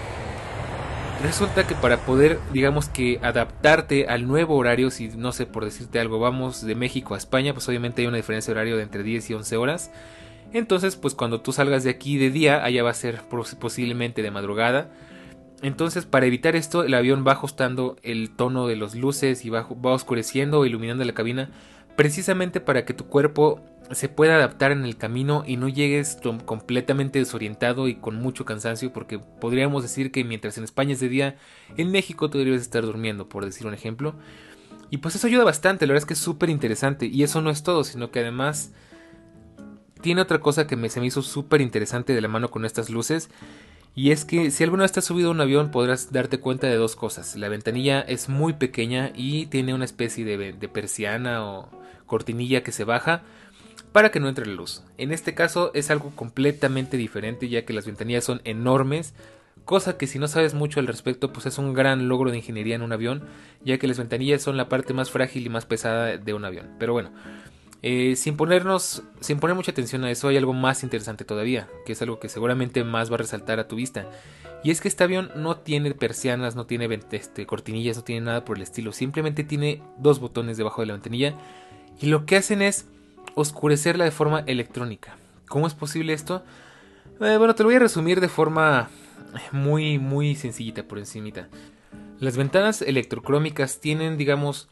[1.24, 6.00] Resulta que para poder, digamos que adaptarte al nuevo horario, si no sé por decirte
[6.00, 9.02] algo, vamos de México a España, pues obviamente hay una diferencia de horario de entre
[9.02, 9.92] 10 y 11 horas.
[10.54, 13.22] Entonces, pues cuando tú salgas de aquí de día, allá va a ser
[13.60, 14.92] posiblemente de madrugada.
[15.64, 19.64] Entonces, para evitar esto, el avión va ajustando el tono de las luces y va,
[19.64, 21.50] va oscureciendo o iluminando la cabina,
[21.96, 23.60] precisamente para que tu cuerpo
[23.92, 28.92] se pueda adaptar en el camino y no llegues completamente desorientado y con mucho cansancio,
[28.92, 31.38] porque podríamos decir que mientras en España es de día,
[31.78, 34.16] en México tú deberías estar durmiendo, por decir un ejemplo.
[34.90, 37.06] Y pues eso ayuda bastante, la verdad es que es súper interesante.
[37.08, 38.72] Y eso no es todo, sino que además
[40.02, 42.90] tiene otra cosa que me, se me hizo súper interesante de la mano con estas
[42.90, 43.30] luces.
[43.96, 46.76] Y es que si alguna vez has subido a un avión podrás darte cuenta de
[46.76, 47.36] dos cosas.
[47.36, 51.70] La ventanilla es muy pequeña y tiene una especie de persiana o
[52.06, 53.24] cortinilla que se baja
[53.98, 54.84] para que no entre la luz.
[55.00, 59.16] En este caso es algo completamente diferente ya que las ventanillas son enormes,
[59.66, 62.76] cosa que si no sabes mucho al respecto pues es un gran logro de ingeniería
[62.76, 63.24] en un avión,
[63.66, 66.76] ya que las ventanillas son la parte más frágil y más pesada de un avión.
[66.78, 67.10] Pero bueno,
[67.82, 71.94] eh, sin ponernos, sin poner mucha atención a eso, hay algo más interesante todavía, que
[71.94, 74.06] es algo que seguramente más va a resaltar a tu vista.
[74.64, 78.46] Y es que este avión no tiene persianas, no tiene este, cortinillas, no tiene nada
[78.46, 78.92] por el estilo.
[78.92, 81.34] Simplemente tiene dos botones debajo de la ventanilla.
[82.00, 82.86] Y lo que hacen es
[83.38, 85.16] oscurecerla de forma electrónica.
[85.48, 86.44] ¿Cómo es posible esto?
[87.22, 88.90] Eh, bueno, te lo voy a resumir de forma
[89.52, 91.48] muy, muy sencillita por encimita.
[92.20, 94.70] Las ventanas electrocrómicas tienen, digamos,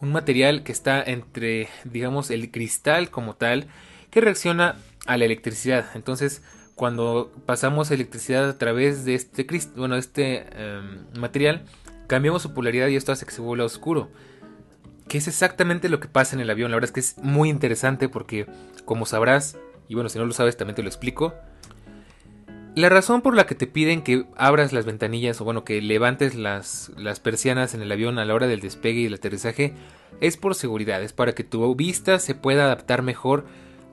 [0.00, 3.66] un material que está entre, digamos, el cristal como tal,
[4.10, 5.84] que reacciona a la electricidad.
[5.94, 6.42] Entonces,
[6.74, 11.66] cuando pasamos electricidad a través de este, bueno, este em, material,
[12.06, 14.08] cambiamos su polaridad y esto hace que se vuelva oscuro
[15.08, 16.70] que es exactamente lo que pasa en el avión.
[16.70, 18.46] La verdad es que es muy interesante porque,
[18.84, 21.34] como sabrás, y bueno, si no lo sabes también te lo explico,
[22.76, 26.34] la razón por la que te piden que abras las ventanillas o bueno, que levantes
[26.34, 26.92] las,
[27.22, 29.72] persianas en el avión a la hora del despegue y el aterrizaje
[30.20, 33.46] es por seguridad, es para que tu vista se pueda adaptar mejor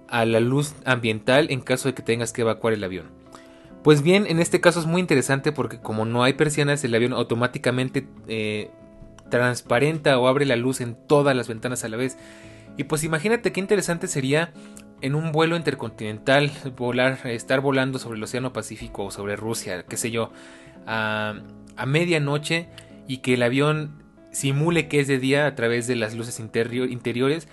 [0.09, 3.05] a la luz ambiental en caso de que tengas que evacuar el avión.
[3.85, 7.13] Pues bien, en este caso es muy interesante porque como no hay persianas, el avión
[7.13, 8.69] automáticamente eh,
[9.29, 12.17] transparenta o abre la luz en todas las ventanas a la vez.
[12.77, 14.51] Y pues imagínate qué interesante sería
[15.01, 19.97] en un vuelo intercontinental volar, estar volando sobre el Océano Pacífico o sobre Rusia, qué
[19.97, 20.31] sé yo,
[20.87, 21.35] a,
[21.75, 22.67] a medianoche
[23.07, 27.47] y que el avión simule que es de día a través de las luces interiores,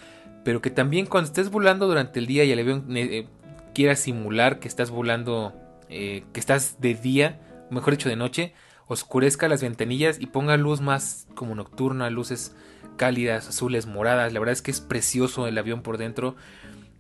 [0.45, 3.27] pero que también cuando estés volando durante el día y el avión eh, eh,
[3.75, 5.55] quiera simular que estás volando,
[5.89, 7.39] eh, que estás de día,
[7.71, 8.55] mejor dicho de noche,
[8.91, 12.57] oscurezca las ventanillas y ponga luz más como nocturna, luces
[12.97, 14.33] cálidas, azules, moradas.
[14.33, 16.35] La verdad es que es precioso el avión por dentro.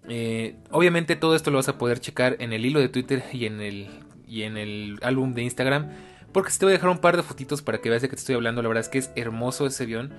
[0.08, 3.46] Eh, obviamente todo esto lo vas a poder checar en el hilo de Twitter y
[3.46, 3.88] en el,
[4.28, 5.90] y en el álbum de Instagram.
[6.32, 8.14] Porque si te voy a dejar un par de fotitos para que veas de qué
[8.14, 8.62] te estoy hablando.
[8.62, 10.12] La verdad es que es hermoso ese avión.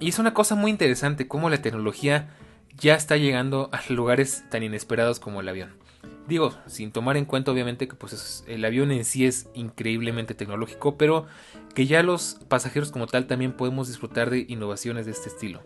[0.00, 2.30] Y es una cosa muy interesante cómo la tecnología
[2.78, 5.83] ya está llegando a lugares tan inesperados como el avión.
[6.26, 10.96] Digo, sin tomar en cuenta obviamente que pues el avión en sí es increíblemente tecnológico,
[10.96, 11.26] pero
[11.74, 15.62] que ya los pasajeros como tal también podemos disfrutar de innovaciones de este estilo.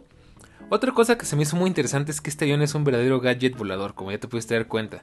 [0.71, 3.21] Otra cosa que se me hizo muy interesante es que este avión es un verdadero
[3.21, 5.03] gadget volador, como ya te puedes dar cuenta.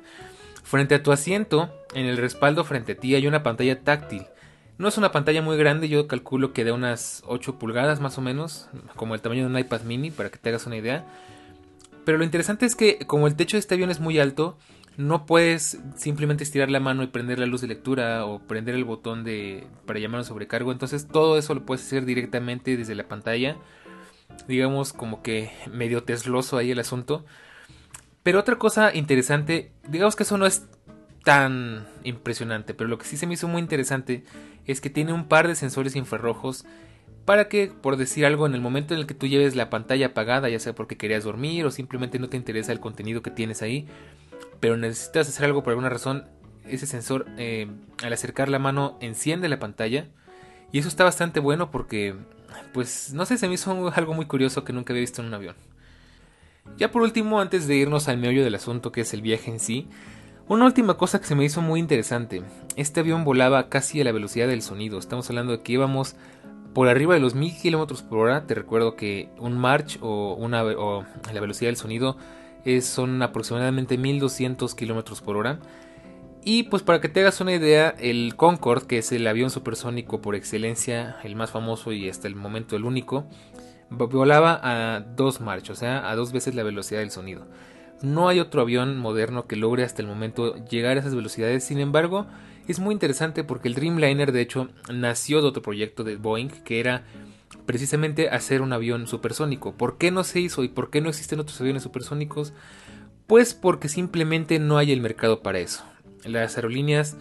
[0.64, 4.26] Frente a tu asiento, en el respaldo frente a ti hay una pantalla táctil.
[4.78, 8.22] No es una pantalla muy grande, yo calculo que de unas 8 pulgadas más o
[8.22, 11.06] menos, como el tamaño de un iPad mini, para que te hagas una idea.
[12.04, 14.58] Pero lo interesante es que como el techo de este avión es muy alto,
[14.98, 18.86] no puedes simplemente estirar la mano y prender la luz de lectura o prender el
[18.86, 20.72] botón de para llamar a sobrecargo.
[20.72, 23.58] Entonces todo eso lo puedes hacer directamente desde la pantalla.
[24.48, 27.26] Digamos como que medio tesloso ahí el asunto.
[28.24, 30.66] Pero otra cosa interesante, digamos que eso no es
[31.24, 34.24] tan impresionante, pero lo que sí se me hizo muy interesante
[34.66, 36.66] es que tiene un par de sensores infrarrojos
[37.26, 40.08] para que, por decir algo, en el momento en el que tú lleves la pantalla
[40.08, 43.64] apagada, ya sea porque querías dormir o simplemente no te interesa el contenido que tienes
[43.64, 43.88] ahí,
[44.60, 46.26] pero necesitas hacer algo por alguna razón,
[46.68, 47.68] ese sensor eh,
[48.04, 50.08] al acercar la mano enciende la pantalla
[50.72, 52.16] y eso está bastante bueno porque
[52.74, 55.34] pues no sé, se me hizo algo muy curioso que nunca había visto en un
[55.34, 55.56] avión.
[56.78, 59.60] Ya por último, antes de irnos al meollo del asunto que es el viaje en
[59.60, 59.88] sí,
[60.48, 62.44] una última cosa que se me hizo muy interesante.
[62.76, 65.00] Este avión volaba casi a la velocidad del sonido.
[65.00, 66.16] Estamos hablando de que íbamos
[66.74, 68.46] por arriba de los 1000 kilómetros por hora.
[68.46, 72.18] Te recuerdo que un March o, una, o la velocidad del sonido
[72.66, 75.60] es, son aproximadamente 1200 kilómetros por hora.
[76.44, 80.22] Y pues para que te hagas una idea, el Concorde, que es el avión supersónico
[80.22, 83.28] por excelencia, el más famoso y hasta el momento el único,
[83.90, 87.48] volaba a dos marchas, o sea, a dos veces la velocidad del sonido.
[88.02, 91.80] No hay otro avión moderno que logre hasta el momento llegar a esas velocidades, sin
[91.80, 92.28] embargo,
[92.68, 96.80] es muy interesante porque el Dreamliner de hecho nació de otro proyecto de Boeing que
[96.80, 97.04] era
[97.66, 99.74] precisamente hacer un avión supersónico.
[99.74, 102.54] ¿Por qué no se hizo y por qué no existen otros aviones supersónicos?
[103.28, 105.84] Pues porque simplemente no hay el mercado para eso.
[106.24, 107.18] Las aerolíneas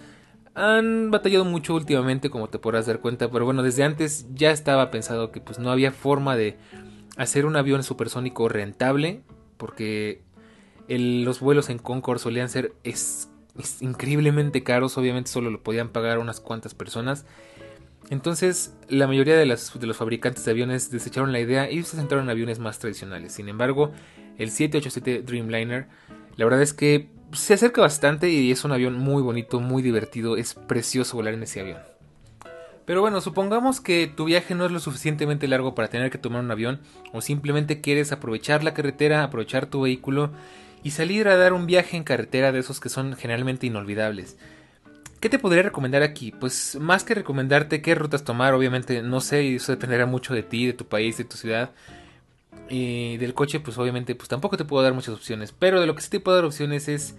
[0.55, 4.91] han batallado mucho últimamente, como te podrás dar cuenta, pero bueno, desde antes ya estaba
[4.91, 6.57] pensado que pues no había forma de
[7.17, 9.23] hacer un avión supersónico rentable,
[9.57, 10.23] porque
[10.89, 12.75] los vuelos en Concorde solían ser
[13.81, 17.25] increíblemente caros, obviamente solo lo podían pagar unas cuantas personas.
[18.11, 22.31] Entonces, la mayoría de, los fabricantes de aviones desecharon la idea y se centraron en
[22.31, 23.33] aviones más tradicionales.
[23.33, 23.93] Sin embargo,
[24.39, 25.87] el 787 Dreamliner,
[26.37, 30.37] la verdad es que se acerca bastante y es un avión muy bonito, muy divertido,
[30.37, 31.79] es precioso volar en ese avión.
[32.85, 36.45] Pero bueno, supongamos que tu viaje no es lo suficientemente largo para tener que tomar
[36.45, 36.81] un avión
[37.13, 40.31] o simplemente quieres aprovechar la carretera, aprovechar tu vehículo
[40.83, 44.37] y salir a dar un viaje en carretera de esos que son generalmente inolvidables.
[45.25, 46.33] ¿Qué te podría recomendar aquí?
[46.33, 50.66] Pues más que recomendarte qué rutas tomar, obviamente no sé, eso dependerá mucho de ti,
[50.66, 51.70] de tu país, de tu ciudad.
[52.68, 55.51] Y del coche, pues obviamente, pues tampoco te puedo dar muchas opciones.
[55.59, 57.16] Pero de lo que sí te puedo dar opciones es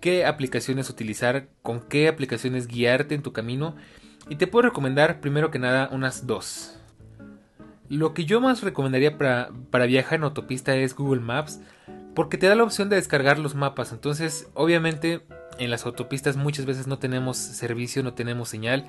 [0.00, 3.74] qué aplicaciones utilizar, con qué aplicaciones guiarte en tu camino.
[4.28, 6.78] Y te puedo recomendar, primero que nada, unas dos.
[7.88, 11.60] Lo que yo más recomendaría para, para viajar en autopista es Google Maps,
[12.14, 13.90] porque te da la opción de descargar los mapas.
[13.90, 15.22] Entonces, obviamente,
[15.58, 18.86] en las autopistas muchas veces no tenemos servicio, no tenemos señal.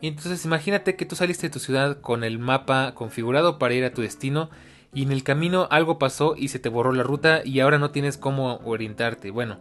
[0.00, 3.84] Y entonces imagínate que tú saliste de tu ciudad con el mapa configurado para ir
[3.84, 4.50] a tu destino
[4.94, 7.92] y en el camino algo pasó y se te borró la ruta y ahora no
[7.92, 9.30] tienes cómo orientarte.
[9.30, 9.58] Bueno,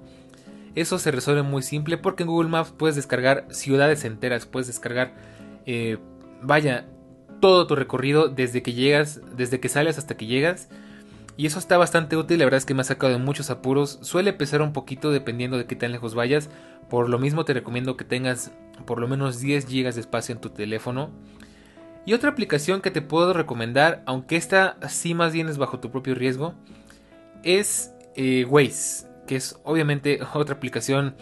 [0.75, 5.13] eso se resuelve muy simple porque en Google Maps puedes descargar ciudades enteras, puedes descargar,
[5.65, 5.97] eh,
[6.41, 6.87] vaya,
[7.39, 10.69] todo tu recorrido desde que llegas, desde que sales hasta que llegas.
[11.37, 13.99] Y eso está bastante útil, la verdad es que me ha sacado de muchos apuros.
[14.01, 16.49] Suele pesar un poquito dependiendo de qué tan lejos vayas.
[16.89, 18.51] Por lo mismo te recomiendo que tengas
[18.85, 21.09] por lo menos 10 GB de espacio en tu teléfono.
[22.05, 25.91] Y otra aplicación que te puedo recomendar, aunque esta sí más bien es bajo tu
[25.91, 26.55] propio riesgo,
[27.43, 31.15] es eh, Waze, que es obviamente otra aplicación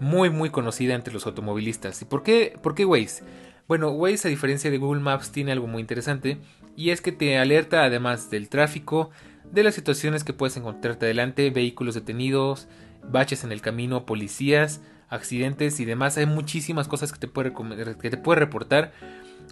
[0.00, 2.00] muy muy conocida entre los automovilistas.
[2.02, 3.22] ¿Y por qué, por qué Waze?
[3.68, 6.38] Bueno, Waze a diferencia de Google Maps tiene algo muy interesante
[6.76, 9.10] y es que te alerta además del tráfico,
[9.54, 12.68] de las situaciones que puedes encontrarte adelante, vehículos detenidos,
[13.02, 16.16] baches en el camino, policías, accidentes y demás.
[16.18, 17.52] Hay muchísimas cosas que te puede,
[18.00, 18.92] que te puede reportar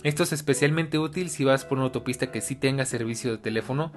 [0.03, 3.92] esto es especialmente útil si vas por una autopista que sí tenga servicio de teléfono.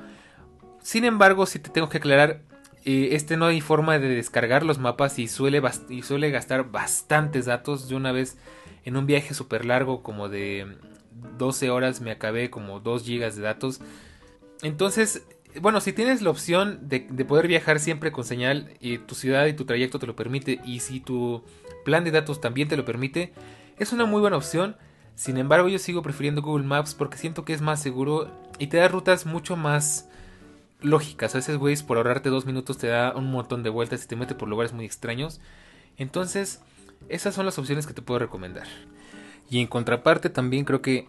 [0.81, 2.41] Sin embargo, si te tengo que aclarar,
[2.83, 7.45] eh, este no hay forma de descargar los mapas y suele, y suele gastar bastantes
[7.45, 7.89] datos.
[7.89, 8.37] De una vez
[8.83, 10.77] en un viaje súper largo como de
[11.39, 13.81] 12 horas me acabé como 2 GB de datos.
[14.61, 15.25] Entonces,
[15.61, 19.45] bueno, si tienes la opción de, de, poder viajar siempre con señal y tu ciudad
[19.45, 21.43] y tu trayecto te lo permite y si tu
[21.83, 23.33] plan de datos también te lo permite,
[23.77, 24.75] es una muy buena opción.
[25.15, 28.29] Sin embargo, yo sigo prefiriendo Google Maps porque siento que es más seguro
[28.59, 30.09] y te da rutas mucho más
[30.81, 31.33] lógicas.
[31.35, 34.15] A veces, güey, por ahorrarte dos minutos te da un montón de vueltas y te
[34.15, 35.39] mete por lugares muy extraños.
[35.97, 36.61] Entonces,
[37.09, 38.67] esas son las opciones que te puedo recomendar.
[39.49, 41.07] Y en contraparte, también creo que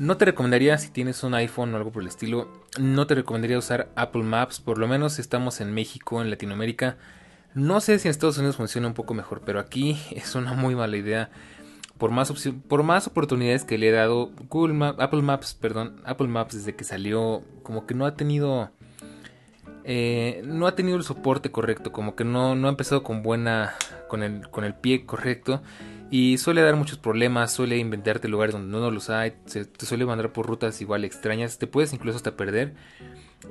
[0.00, 2.48] no te recomendaría, si tienes un iPhone o algo por el estilo,
[2.78, 4.58] no te recomendaría usar Apple Maps.
[4.58, 6.96] Por lo menos estamos en México, en Latinoamérica.
[7.52, 10.74] No sé si en Estados Unidos funciona un poco mejor, pero aquí es una muy
[10.74, 11.30] mala idea
[11.98, 12.32] por más,
[12.66, 16.84] por más oportunidades que le he dado, Google Apple Maps, perdón, Apple Maps desde que
[16.84, 18.70] salió, como que no ha tenido,
[19.84, 23.74] eh, no ha tenido el soporte correcto, como que no, no ha empezado con buena,
[24.08, 25.60] con el, con el pie correcto
[26.10, 30.32] y suele dar muchos problemas, suele inventarte lugares donde no los hay, te suele mandar
[30.32, 32.74] por rutas igual extrañas, te puedes incluso hasta perder.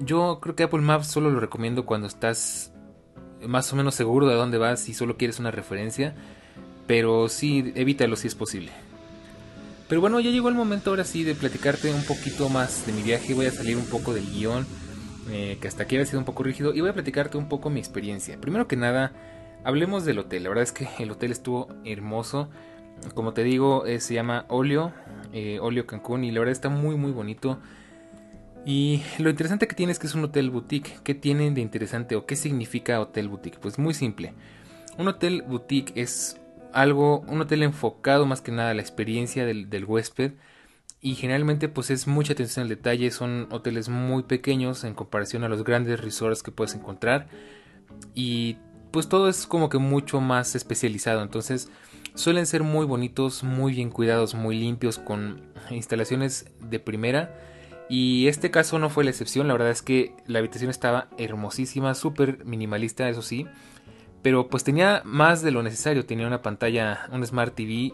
[0.01, 2.74] Yo creo que Apple Maps solo lo recomiendo cuando estás
[3.47, 6.16] más o menos seguro de dónde vas y solo quieres una referencia
[6.89, 8.72] pero sí, evítalo si es posible.
[9.88, 13.03] Pero bueno, ya llegó el momento ahora sí de platicarte un poquito más de mi
[13.03, 13.36] viaje.
[13.36, 14.66] Voy a salir un poco del guion,
[15.30, 17.70] eh, que hasta aquí había sido un poco rígido, y voy a platicarte un poco
[17.70, 18.41] mi experiencia.
[18.41, 19.14] Primero que nada,
[19.64, 20.43] hablemos del hotel.
[20.43, 22.49] La verdad es que el hotel estuvo hermoso.
[23.14, 24.91] Como te digo, eh, se llama Olio,
[25.34, 27.60] eh, Olio Cancún, y la verdad está muy, muy bonito.
[28.66, 30.99] Y lo interesante que tiene es que es un hotel boutique.
[31.03, 33.60] ¿Qué tiene de interesante o qué significa hotel boutique?
[33.60, 34.34] Pues muy simple.
[34.97, 36.39] Un hotel boutique es
[36.74, 40.34] algo, un hotel enfocado más que nada a la experiencia del, huésped
[41.01, 45.49] y generalmente pues es mucha atención al detalle, son hoteles muy pequeños en comparación a
[45.49, 47.28] los grandes resorts que puedes encontrar
[48.14, 48.57] y
[48.91, 51.69] pues todo es como que mucho más especializado, entonces
[52.15, 57.35] suelen ser muy bonitos, muy bien cuidados, muy limpios con instalaciones de primera
[57.89, 61.95] y este caso no fue la excepción, la verdad es que la habitación estaba hermosísima,
[61.95, 63.47] súper minimalista, eso sí,
[64.21, 67.93] pero pues tenía más de lo necesario, tenía una pantalla, un Smart TV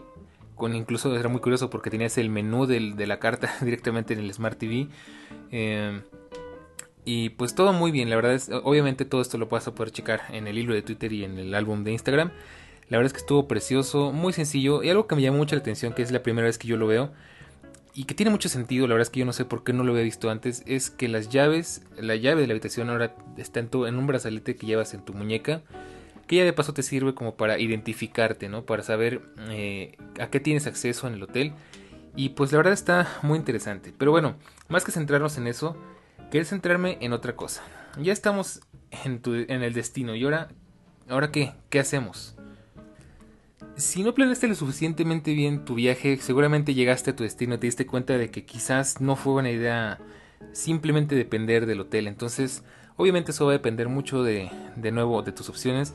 [0.56, 4.32] con incluso era muy curioso porque tenías el menú de la carta directamente en el
[4.32, 4.88] Smart TV.
[5.52, 6.00] Eh,
[7.06, 9.92] y pues todo muy bien, la verdad es, obviamente todo esto lo vas a poder
[9.92, 12.30] checar en el hilo de Twitter y en el álbum de Instagram.
[12.90, 15.60] La verdad es que estuvo precioso, muy sencillo y algo que me llamó mucho la
[15.60, 17.12] atención, que es la primera vez que yo lo veo
[17.94, 19.82] y que tiene mucho sentido, la verdad es que yo no sé por qué no
[19.82, 23.60] lo había visto antes, es que las llaves, la llave de la habitación ahora está
[23.60, 25.62] en, tu, en un brazalete que llevas en tu muñeca
[26.26, 28.64] que ya de paso te sirve como para identificarte, ¿no?
[28.64, 31.52] Para saber eh, a qué tienes acceso en el hotel.
[32.16, 33.92] Y pues la verdad está muy interesante.
[33.96, 34.36] Pero bueno,
[34.68, 35.76] más que centrarnos en eso,
[36.30, 37.62] quiero centrarme en otra cosa.
[38.00, 38.60] Ya estamos
[39.04, 39.22] en,
[39.62, 40.14] el destino.
[40.14, 40.48] ¿Y ahora,
[41.08, 41.52] ahora qué?
[41.70, 42.36] ¿Qué hacemos?
[43.76, 47.66] Si no planeaste lo suficientemente bien tu viaje, seguramente llegaste a tu destino y te
[47.66, 49.98] diste cuenta de que quizás no fue buena idea
[50.52, 52.06] simplemente depender del hotel.
[52.06, 52.62] Entonces,
[52.96, 55.94] obviamente eso va a depender mucho de, de nuevo de tus opciones.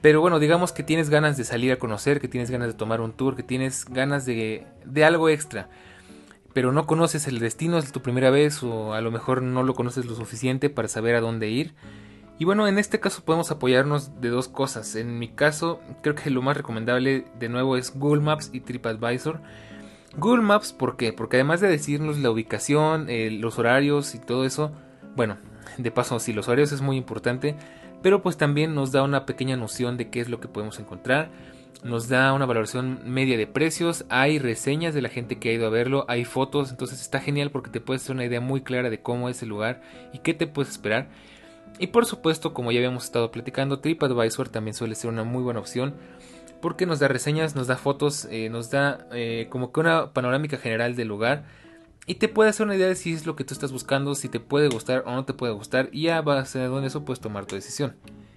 [0.00, 3.00] Pero bueno, digamos que tienes ganas de salir a conocer, que tienes ganas de tomar
[3.00, 5.70] un tour, que tienes ganas de, de algo extra.
[6.54, 9.74] Pero no conoces el destino, es tu primera vez o a lo mejor no lo
[9.74, 11.74] conoces lo suficiente para saber a dónde ir.
[12.38, 14.96] Y bueno, en este caso podemos apoyarnos de dos cosas.
[14.96, 19.40] En mi caso, creo que lo más recomendable de nuevo es Google Maps y TripAdvisor.
[20.16, 21.12] Google Maps, ¿por qué?
[21.12, 24.72] Porque además de decirnos la ubicación, eh, los horarios y todo eso,
[25.16, 25.36] bueno,
[25.76, 27.56] de paso, sí, los horarios es muy importante
[28.04, 31.30] pero pues también nos da una pequeña noción de qué es lo que podemos encontrar.
[31.84, 35.66] Nos da una valoración media de precios, hay reseñas de la gente que ha ido
[35.66, 38.88] a verlo, hay fotos, entonces está genial porque te puedes hacer una idea muy clara
[38.88, 39.82] de cómo es el lugar
[40.14, 41.10] y qué te puedes esperar.
[41.78, 45.60] Y por supuesto, como ya habíamos estado platicando, TripAdvisor también suele ser una muy buena
[45.60, 45.94] opción
[46.62, 50.56] porque nos da reseñas, nos da fotos, eh, nos da eh, como que una panorámica
[50.56, 51.44] general del lugar
[52.06, 54.30] y te puede hacer una idea de si es lo que tú estás buscando, si
[54.30, 57.44] te puede gustar o no te puede gustar y a base de eso puedes tomar
[57.44, 57.96] tu decisión.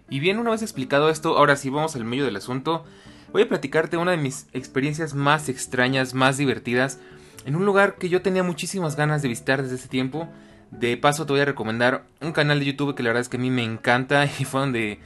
[0.09, 2.83] Y bien, una vez explicado esto, ahora sí vamos al medio del asunto.
[3.31, 6.99] Voy a platicarte una de mis experiencias más extrañas, más divertidas,
[7.45, 10.27] en un lugar que yo tenía muchísimas ganas de visitar desde ese tiempo.
[10.71, 13.37] De paso te voy a recomendar un canal de YouTube que la verdad es que
[13.37, 14.99] a mí me encanta y fue donde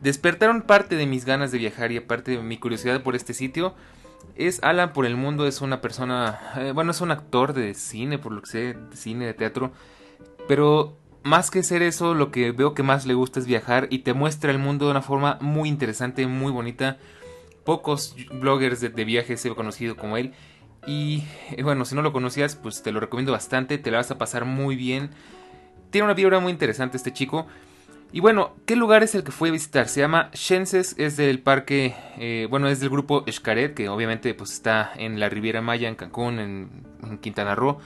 [0.00, 3.74] despertaron parte de mis ganas de viajar y aparte de mi curiosidad por este sitio
[4.36, 8.18] es Alan por el mundo, es una persona, eh, bueno, es un actor de cine,
[8.18, 9.72] por lo que sé, de cine, de teatro,
[10.48, 14.00] pero más que ser eso, lo que veo que más le gusta es viajar y
[14.00, 16.98] te muestra el mundo de una forma muy interesante, muy bonita.
[17.64, 20.32] Pocos bloggers de, viajes he conocido como él.
[20.86, 24.10] Y eh, bueno, si no lo conocías, pues te lo recomiendo bastante, te la vas
[24.10, 25.10] a pasar muy bien.
[25.90, 27.46] Tiene una vibra muy interesante este chico.
[28.14, 29.88] Y bueno, ¿qué lugar es el que fue a visitar?
[29.88, 34.52] Se llama Shenses, es del parque, eh, bueno, es del grupo Xcaret, que obviamente pues
[34.52, 37.80] está en la Riviera Maya, en Cancún, en, Quintana Roo.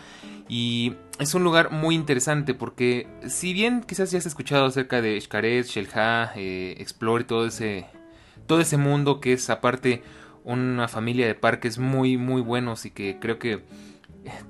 [0.46, 5.18] Y es un lugar muy interesante porque si bien quizás ya has escuchado acerca de
[5.18, 7.86] Xcaret, Shelha, eh, Explore y todo ese,
[8.48, 10.02] todo ese mundo que es aparte
[10.42, 13.62] una familia de parques muy muy buenos y que creo que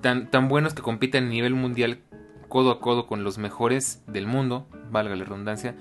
[0.01, 2.01] tan, tan buenos que compiten a nivel mundial
[2.49, 5.75] codo a codo con los mejores del mundo, valga la redundancia,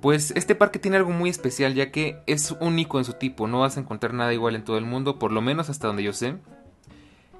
[0.00, 3.60] pues este parque tiene algo muy especial ya que es único en su tipo, no
[3.60, 6.12] vas a encontrar nada igual en todo el mundo, por lo menos hasta donde yo
[6.12, 6.36] sé,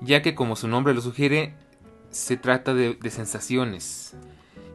[0.00, 1.54] ya que como su nombre lo sugiere,
[2.10, 4.14] se trata de, sensaciones.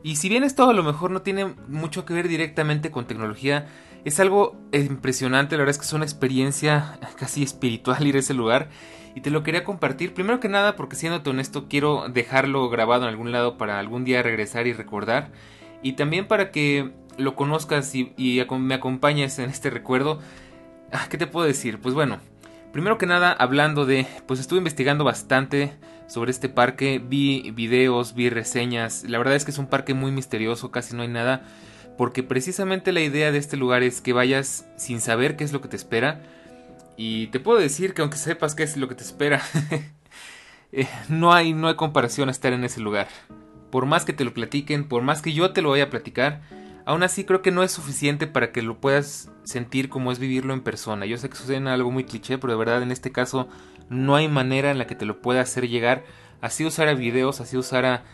[0.03, 3.67] Y si bien esto a lo mejor no tiene mucho que ver directamente con tecnología,
[4.05, 8.33] es algo impresionante, la verdad es que es una experiencia casi espiritual ir a ese
[8.33, 8.69] lugar
[9.15, 10.13] y te lo quería compartir.
[10.13, 14.23] Primero que nada, porque siéndote honesto, quiero dejarlo grabado en algún lado para algún día
[14.23, 15.31] regresar y recordar.
[15.81, 18.13] Y también para que lo conozcas y,
[18.59, 20.19] me acompañes en este recuerdo.
[20.91, 21.79] Ah, ¿Qué te puedo decir?
[21.79, 22.19] Pues bueno,
[22.71, 24.07] primero que nada, hablando de.
[24.25, 25.73] Pues estuve investigando bastante
[26.07, 27.01] sobre este parque.
[27.03, 29.03] Vi videos, vi reseñas.
[29.03, 31.43] La verdad es que es un parque muy misterioso, casi no hay nada.
[31.99, 35.59] Porque precisamente la idea de este lugar es que vayas sin saber qué es lo
[35.59, 36.21] que te espera
[36.95, 39.41] y te puedo decir que aunque sepas qué es lo que te espera,
[40.71, 43.09] eh, no, hay, no hay comparación a estar en ese lugar.
[43.69, 46.39] Por más que te lo platiquen, por más que yo te lo vaya a platicar,
[46.85, 50.53] aún así creo que no es suficiente para que lo puedas sentir como es vivirlo
[50.53, 51.05] en persona.
[51.05, 53.49] Yo sé que suena algo muy cliché, pero de verdad en este caso
[53.89, 56.05] no hay manera en la que te lo pueda hacer llegar.
[56.39, 58.05] Así usara videos, así usara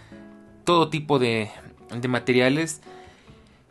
[0.64, 1.52] todo tipo de,
[1.96, 2.82] de materiales.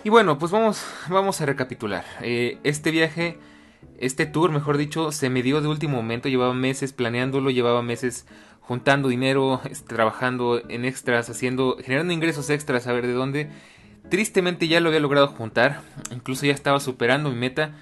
[0.05, 2.05] Y bueno, pues vamos, vamos a recapitular.
[2.21, 3.39] Eh, este viaje
[3.99, 8.27] este tour, mejor dicho, se me dio de último momento, llevaba meses planeándolo, llevaba meses
[8.61, 13.51] juntando dinero, este, trabajando en extras, haciendo, generando ingresos extras, a ver de dónde.
[14.11, 15.81] Tristemente ya lo había logrado juntar,
[16.11, 17.73] incluso ya estaba superando mi meta,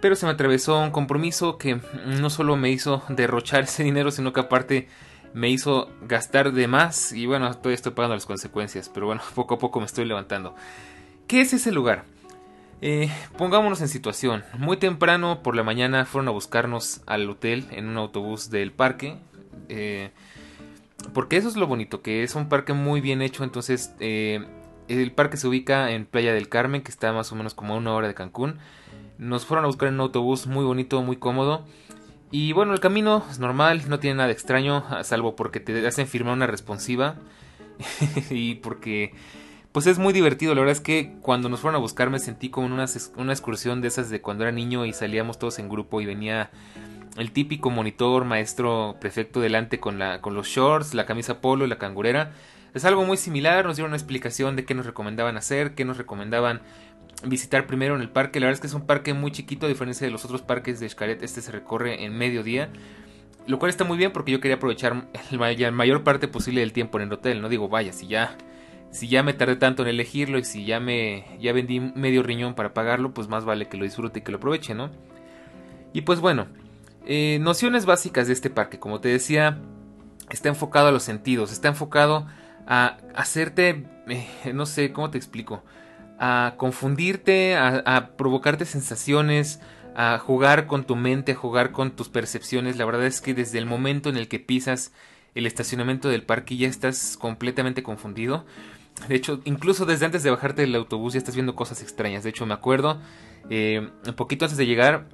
[0.00, 4.32] pero se me atravesó un compromiso que no solo me hizo derrochar ese dinero, sino
[4.32, 4.88] que aparte
[5.34, 9.54] me hizo gastar de más y bueno, todavía estoy pagando las consecuencias, pero bueno, poco
[9.54, 10.54] a poco me estoy levantando.
[11.28, 12.04] ¿Qué es ese lugar?
[12.80, 14.44] Eh, pongámonos en situación.
[14.56, 19.18] Muy temprano por la mañana fueron a buscarnos al hotel en un autobús del parque.
[19.68, 20.10] Eh,
[21.12, 23.44] porque eso es lo bonito, que es un parque muy bien hecho.
[23.44, 24.42] Entonces, eh,
[24.88, 27.76] el parque se ubica en Playa del Carmen, que está más o menos como a
[27.76, 28.56] una hora de Cancún.
[29.18, 31.66] Nos fueron a buscar en un autobús muy bonito, muy cómodo.
[32.30, 36.32] Y bueno, el camino es normal, no tiene nada extraño, salvo porque te hacen firmar
[36.32, 37.16] una responsiva.
[38.30, 39.12] y porque
[39.72, 40.54] pues es muy divertido.
[40.54, 43.32] La verdad es que cuando nos fueron a buscar me sentí como en una, una
[43.32, 46.50] excursión de esas de cuando era niño y salíamos todos en grupo y venía
[47.16, 51.68] el típico monitor, maestro, prefecto delante con, la, con los shorts, la camisa polo y
[51.68, 52.32] la cangurera.
[52.74, 55.96] Es algo muy similar, nos dieron una explicación de qué nos recomendaban hacer, qué nos
[55.96, 56.60] recomendaban
[57.24, 58.40] visitar primero en el parque.
[58.40, 60.78] La verdad es que es un parque muy chiquito, a diferencia de los otros parques
[60.78, 62.70] de Xcaret, este se recorre en medio día.
[63.46, 66.98] Lo cual está muy bien porque yo quería aprovechar la mayor parte posible del tiempo
[66.98, 67.40] en el hotel.
[67.40, 68.36] No digo, vaya, si ya
[68.90, 72.54] si ya me tardé tanto en elegirlo y si ya me ya vendí medio riñón
[72.54, 74.90] para pagarlo, pues más vale que lo disfrute y que lo aproveche, ¿no?
[75.92, 76.46] Y pues bueno,
[77.06, 79.58] eh, nociones básicas de este parque, como te decía,
[80.30, 82.26] está enfocado a los sentidos, está enfocado
[82.66, 85.64] a hacerte, eh, no sé, ¿cómo te explico?
[86.18, 89.60] A confundirte, a, a provocarte sensaciones,
[89.94, 92.76] a jugar con tu mente, a jugar con tus percepciones.
[92.76, 94.92] La verdad es que desde el momento en el que pisas
[95.34, 98.44] el estacionamiento del parque ya estás completamente confundido.
[99.06, 102.24] De hecho, incluso desde antes de bajarte del autobús ya estás viendo cosas extrañas.
[102.24, 102.98] De hecho, me acuerdo,
[103.50, 105.06] eh, un poquito antes de llegar,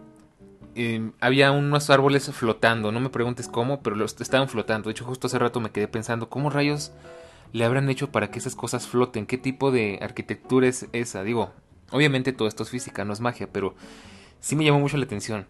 [0.75, 2.93] eh, había unos árboles flotando.
[2.93, 4.89] No me preguntes cómo, pero los estaban flotando.
[4.89, 6.93] De hecho, justo hace rato me quedé pensando, ¿cómo rayos
[7.53, 9.27] le habrán hecho para que esas cosas floten?
[9.27, 11.23] ¿Qué tipo de arquitectura es esa?
[11.23, 11.53] Digo,
[11.91, 13.75] obviamente todo esto es física, no es magia, pero
[14.45, 15.47] sí me llamó mucho la atención.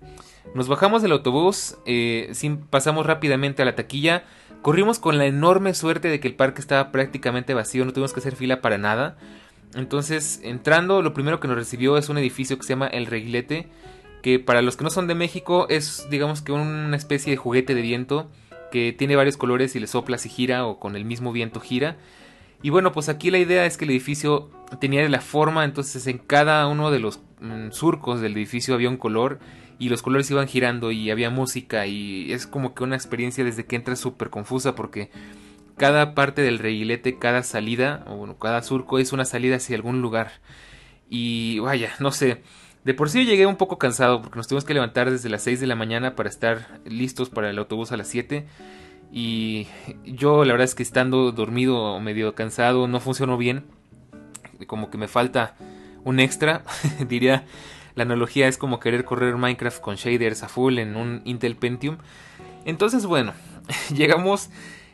[0.54, 2.32] Nos bajamos del autobús, eh,
[2.70, 4.24] pasamos rápidamente a la taquilla
[4.64, 8.20] Corrimos con la enorme suerte de que el parque estaba prácticamente vacío, no tuvimos que
[8.20, 9.18] hacer fila para nada.
[9.74, 13.68] Entonces, entrando, lo primero que nos recibió es un edificio que se llama El Reguilete,
[14.22, 17.74] que para los que no son de México es, digamos que una especie de juguete
[17.74, 18.30] de viento
[18.72, 21.98] que tiene varios colores y le soplas y gira o con el mismo viento gira.
[22.62, 24.48] Y bueno, pues aquí la idea es que el edificio
[24.80, 28.96] tenía la forma, entonces en cada uno de los mm, surcos del edificio había un
[28.96, 29.38] color
[29.78, 33.66] y los colores iban girando y había música y es como que una experiencia desde
[33.66, 35.10] que entras súper confusa porque
[35.76, 40.02] cada parte del reguilete, cada salida o bueno, cada surco es una salida hacia algún
[40.02, 40.32] lugar.
[41.08, 42.42] Y vaya, no sé,
[42.84, 45.60] de por sí llegué un poco cansado porque nos tuvimos que levantar desde las 6
[45.60, 48.46] de la mañana para estar listos para el autobús a las 7
[49.12, 49.68] y
[50.04, 53.64] yo la verdad es que estando dormido o medio cansado no funcionó bien,
[54.66, 55.54] como que me falta
[56.04, 56.62] un extra,
[57.08, 57.44] diría
[57.94, 61.98] la analogía es como querer correr Minecraft con shaders a full en un Intel Pentium.
[62.64, 63.32] Entonces, bueno,
[63.94, 64.50] llegamos.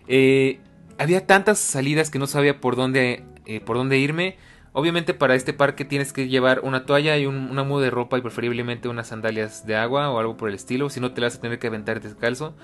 [0.06, 0.60] Eh,
[0.98, 4.36] había tantas salidas que no sabía por dónde, eh, por dónde irme.
[4.72, 8.18] Obviamente para este parque tienes que llevar una toalla y un, una muda de ropa
[8.18, 10.90] y preferiblemente unas sandalias de agua o algo por el estilo.
[10.90, 12.54] Si no te las vas a tener que aventar descalzo.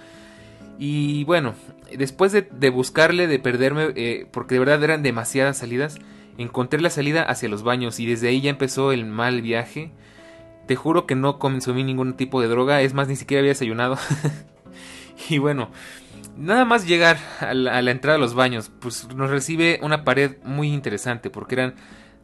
[0.78, 1.54] Y bueno,
[1.96, 5.98] después de, buscarle, de perderme, eh, porque de verdad eran demasiadas salidas,
[6.38, 9.92] encontré la salida hacia los baños y desde ahí ya empezó el mal viaje.
[10.66, 13.98] Te juro que no consumí ningún tipo de droga, es más, ni siquiera había desayunado.
[15.28, 15.70] y bueno,
[16.36, 20.72] nada más llegar a la, entrada de los baños, pues nos recibe una pared muy
[20.72, 21.74] interesante, porque eran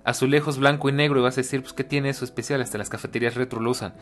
[0.04, 2.60] azulejos blanco y negro, y vas a decir, pues, ¿qué tiene eso especial?
[2.60, 3.94] Hasta las cafeterías retro lo usan.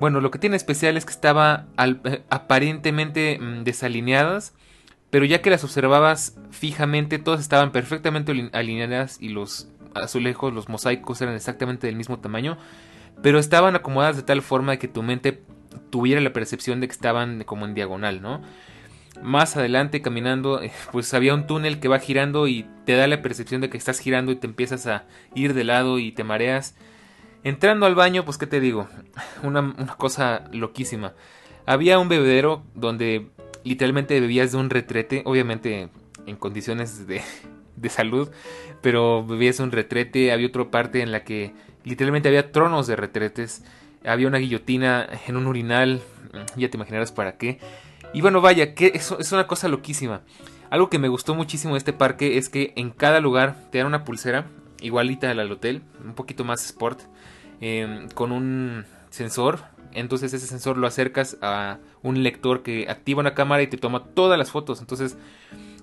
[0.00, 4.54] Bueno, lo que tiene especial es que estaba eh, aparentemente mm, desalineadas,
[5.12, 11.22] pero ya que las observabas fijamente, todas estaban perfectamente alineadas y los azulejos, los mosaicos
[11.22, 12.58] eran exactamente del mismo tamaño
[13.20, 15.42] pero estaban acomodadas de tal forma que tu mente
[15.90, 18.42] tuviera la percepción de que estaban como en diagonal, ¿no?
[19.22, 23.20] Más adelante caminando, eh, pues había un túnel que va girando y te da la
[23.20, 25.04] percepción de que estás girando y te empiezas a
[25.34, 26.74] ir de lado y te mareas.
[27.44, 28.88] Entrando al baño, pues qué te digo,
[29.42, 31.12] una, una cosa loquísima.
[31.66, 33.30] Había un bebedero donde
[33.64, 35.88] literalmente bebías de un retrete, obviamente
[36.26, 37.22] en condiciones de,
[37.76, 38.30] de salud,
[38.80, 41.52] pero bebías un retrete, había otra parte en la que
[41.84, 43.64] Literalmente había tronos de retretes,
[44.04, 46.00] había una guillotina en un urinal,
[46.56, 47.58] ya te imaginarás para qué.
[48.12, 50.22] Y bueno, vaya, que eso es una cosa loquísima.
[50.70, 53.88] Algo que me gustó muchísimo de este parque es que en cada lugar te dan
[53.88, 54.46] una pulsera,
[54.80, 57.00] igualita al hotel, un poquito más sport,
[57.60, 59.60] em, con un sensor
[59.94, 64.04] entonces ese sensor lo acercas a un lector que activa una cámara y te toma
[64.14, 64.80] todas las fotos.
[64.80, 65.16] Entonces,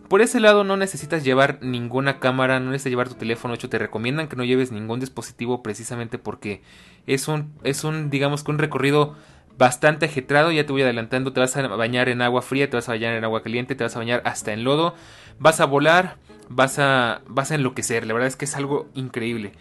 [0.07, 3.69] por ese lado no necesitas llevar ninguna cámara, no necesitas llevar tu teléfono, de hecho
[3.69, 6.61] te recomiendan que no lleves ningún dispositivo precisamente porque
[7.05, 9.15] es un, es un digamos que un recorrido
[9.59, 12.87] bastante ajetrado, ya te voy adelantando, te vas a bañar en agua fría, te vas
[12.89, 14.95] a bañar en agua caliente, te vas a bañar hasta en lodo,
[15.37, 16.15] vas a volar,
[16.47, 19.51] vas a, vas a enloquecer, la verdad es que es algo increíble.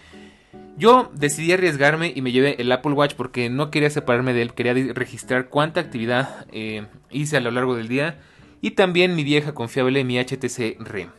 [0.79, 4.55] Yo decidí arriesgarme y me llevé el Apple Watch porque no quería separarme de él,
[4.55, 8.21] quería registrar cuánta actividad eh, hice a lo largo del día
[8.61, 11.11] y también mi vieja confiable, mi HTC REM.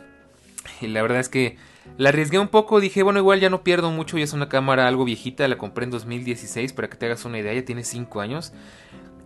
[0.79, 1.57] Y la verdad es que
[1.97, 4.87] la arriesgué un poco, dije, bueno, igual ya no pierdo mucho y es una cámara
[4.87, 8.21] algo viejita, la compré en 2016 para que te hagas una idea, ya tiene 5
[8.21, 8.53] años.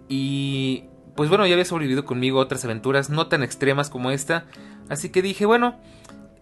[0.10, 4.46] Y pues bueno, ya había sobrevivido conmigo otras aventuras no tan extremas como esta,
[4.90, 5.80] así que dije, bueno,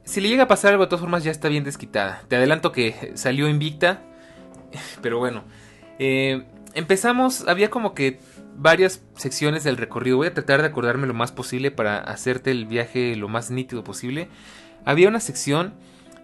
[0.04, 2.24] si le llega a pasar algo de todas formas ya está bien desquitada.
[2.28, 4.02] Te adelanto que salió invicta,
[5.02, 5.43] pero bueno.
[5.99, 6.43] Eh,
[6.74, 8.20] empezamos, había como que
[8.56, 10.18] varias secciones del recorrido.
[10.18, 13.84] Voy a tratar de acordarme lo más posible para hacerte el viaje lo más nítido
[13.84, 14.30] posible.
[14.86, 15.74] Había una sección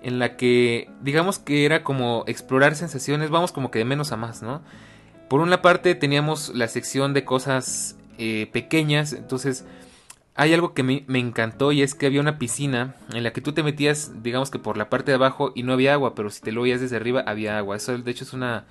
[0.04, 4.18] en la que digamos que era como explorar sensaciones, vamos como que de menos a
[4.18, 4.62] más, ¿no?
[5.28, 9.66] Por una parte teníamos la sección de cosas eh, pequeñas, entonces
[10.38, 13.54] hay algo que me, encantó y es que había una piscina en la que tú
[13.54, 16.42] te metías, digamos que por la parte de abajo y no había agua, pero si
[16.42, 17.76] te lo veías desde arriba había agua.
[17.76, 18.68] Eso de hecho es una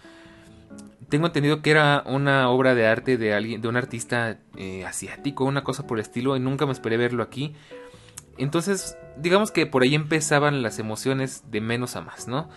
[1.08, 5.44] tengo entendido que era una obra de arte de alguien, de un artista eh, asiático,
[5.44, 7.54] una cosa por el estilo, y nunca me esperé verlo aquí.
[8.38, 12.48] Entonces, digamos que por ahí empezaban las emociones de menos a más, ¿no?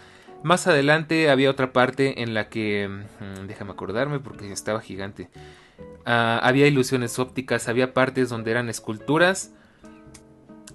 [0.43, 5.29] Más adelante había otra parte en la que, mm, déjame acordarme porque estaba gigante.
[6.05, 9.51] Ah, había ilusiones ópticas, había partes donde eran esculturas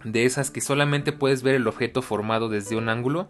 [0.04, 3.28] de esas que solamente puedes ver el objeto formado desde un ángulo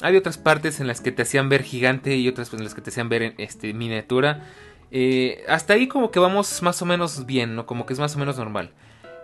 [0.00, 2.80] había otras partes en las que te hacían ver gigante y otras en las que
[2.80, 4.46] te hacían ver este, miniatura.
[4.90, 7.66] Eh, hasta ahí como que vamos más o menos bien, ¿no?
[7.66, 8.70] Como que es más o menos normal.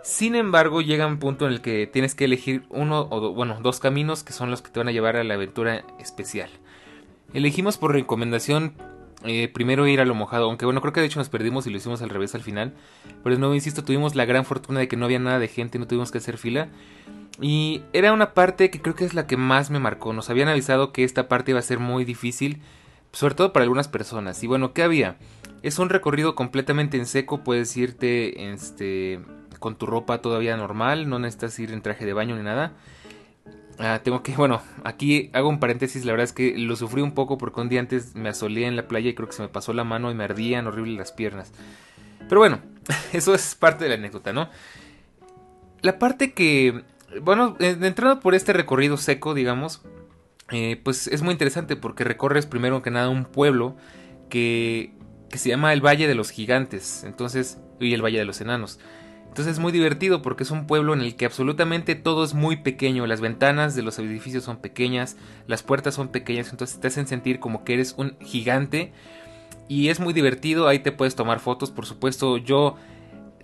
[0.03, 3.79] Sin embargo, llega un punto en el que tienes que elegir uno o bueno, dos
[3.79, 6.49] caminos que son los que te van a llevar a la aventura especial.
[7.33, 8.73] Elegimos por recomendación
[9.25, 11.69] eh, primero ir a lo mojado, aunque bueno, creo que de hecho nos perdimos y
[11.69, 12.73] lo hicimos al revés al final.
[13.23, 15.79] Pero de nuevo, insisto, tuvimos la gran fortuna de que no había nada de gente,
[15.79, 16.69] no tuvimos que hacer fila.
[17.41, 20.13] Y era una parte que creo que es la que más me marcó.
[20.13, 22.61] Nos habían avisado que esta parte iba a ser muy difícil,
[23.11, 24.41] sobre todo para algunas personas.
[24.43, 25.17] Y bueno, ¿qué había?
[25.61, 29.19] Es un recorrido completamente en seco, puedes irte este,
[29.59, 32.73] con tu ropa todavía normal, no necesitas ir en traje de baño ni nada.
[33.77, 37.13] Ah, tengo que, bueno, aquí hago un paréntesis, la verdad es que lo sufrí un
[37.13, 39.49] poco porque un día antes me asolé en la playa y creo que se me
[39.49, 41.51] pasó la mano y me ardían horrible las piernas.
[42.29, 42.59] Pero bueno,
[43.13, 44.49] eso es parte de la anécdota, ¿no?
[45.81, 46.83] La parte que
[47.21, 49.81] bueno, eh, entrando por este recorrido seco, digamos,
[50.51, 53.75] eh, pues es muy interesante porque recorres primero que nada un pueblo
[54.29, 54.93] que,
[55.29, 58.79] que se llama el Valle de los Gigantes, entonces, y el Valle de los Enanos.
[59.35, 62.55] Entonces es muy divertido porque es un pueblo en el que absolutamente todo es muy
[62.55, 67.05] pequeño, las ventanas de los edificios son pequeñas, las puertas son pequeñas, entonces te hacen
[67.05, 68.93] sentir como que eres un gigante
[69.67, 72.77] y es muy divertido, ahí te puedes tomar fotos, por supuesto yo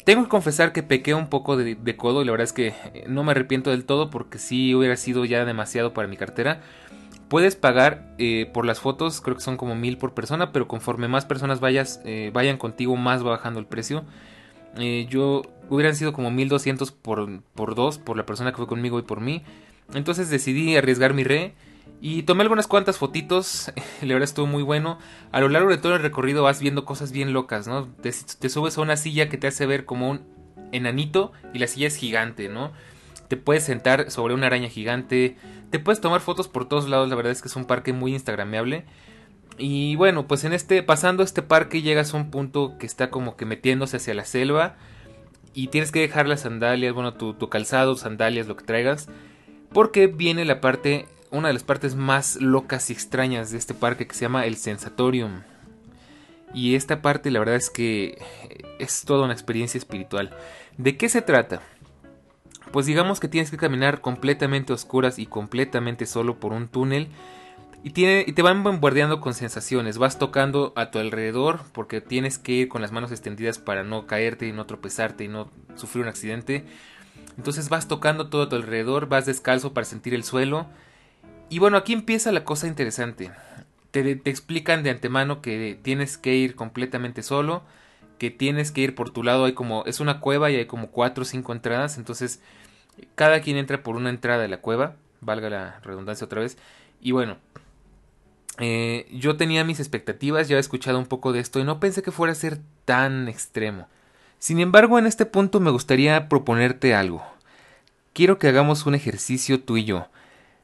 [0.06, 3.04] tengo que confesar que pequé un poco de, codo y la verdad es que eh,
[3.10, 6.62] no me arrepiento del todo porque sí hubiera sido ya demasiado para mi cartera.
[7.28, 11.10] Puedes pagar eh, por las fotos, creo que son como mil por persona, pero conforme
[11.10, 14.06] más personas vayas, eh, vayan contigo, más va bajando el precio.
[14.78, 19.04] Yo hubieran sido como 1200 por, por dos, por la persona que fue conmigo y
[19.04, 19.44] por mí.
[19.94, 21.54] Entonces decidí arriesgar mi re
[22.04, 24.98] y tomé algunas cuantas fotitos, la verdad estuvo muy bueno.
[25.32, 27.88] A lo largo de todo el recorrido vas viendo cosas bien locas, ¿no?
[28.02, 30.22] Te, subes a una silla que te hace ver como un
[30.72, 32.72] enanito y la silla es gigante, ¿no?
[33.28, 35.38] Te puedes sentar sobre una araña gigante,
[35.70, 38.14] te puedes tomar fotos por todos lados, la verdad es que es un parque muy
[38.14, 38.86] instagrameable.
[39.64, 43.36] Y bueno, pues en este, pasando este parque llegas a un punto que está como
[43.36, 44.76] que metiéndose hacia la selva
[45.54, 49.08] y tienes que dejar las sandalias, bueno, tu, calzado, sandalias, lo que traigas,
[49.72, 54.08] porque viene la parte una de las partes más locas y extrañas de este parque
[54.08, 55.44] que se llama el Sensatorium.
[56.56, 58.18] Y esta parte la verdad es que
[58.80, 60.32] es toda una experiencia espiritual.
[60.80, 61.62] ¿De qué se trata?
[62.72, 67.10] Pues digamos que tienes que caminar completamente oscuras y completamente solo por un túnel.
[67.84, 69.98] Y, te van bombardeando con sensaciones.
[69.98, 74.06] Vas tocando a tu alrededor porque tienes que ir con las manos extendidas para no
[74.06, 76.64] caerte y no tropezarte y no sufrir un accidente.
[77.38, 80.68] Entonces vas tocando todo a tu alrededor, vas descalzo para sentir el suelo
[81.52, 83.30] y bueno, aquí empieza la cosa interesante.
[83.92, 87.62] Te, te, explican de antemano que tienes que ir completamente solo,
[88.18, 90.92] que tienes que ir por tu lado, hay como, es una cueva y hay como
[90.92, 92.42] cuatro o cinco entradas, entonces
[93.16, 96.58] cada quien entra por una entrada de la cueva, valga la redundancia otra vez,
[97.02, 97.36] y bueno,
[98.64, 102.04] Eh, yo tenía mis expectativas, ya he escuchado un poco de esto y no pensé
[102.04, 103.88] que fuera a ser tan extremo.
[104.38, 107.24] Sin embargo, en este punto me gustaría proponerte algo.
[108.14, 110.08] Quiero que hagamos un ejercicio tú y yo.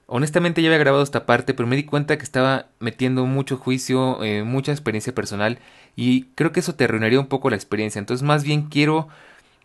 [0.05, 4.23] Honestamente ya había grabado esta parte, pero me di cuenta que estaba metiendo mucho juicio,
[4.23, 5.59] eh, mucha experiencia personal
[5.95, 7.99] y creo que eso te arruinaría un poco la experiencia.
[7.99, 9.09] Entonces más bien quiero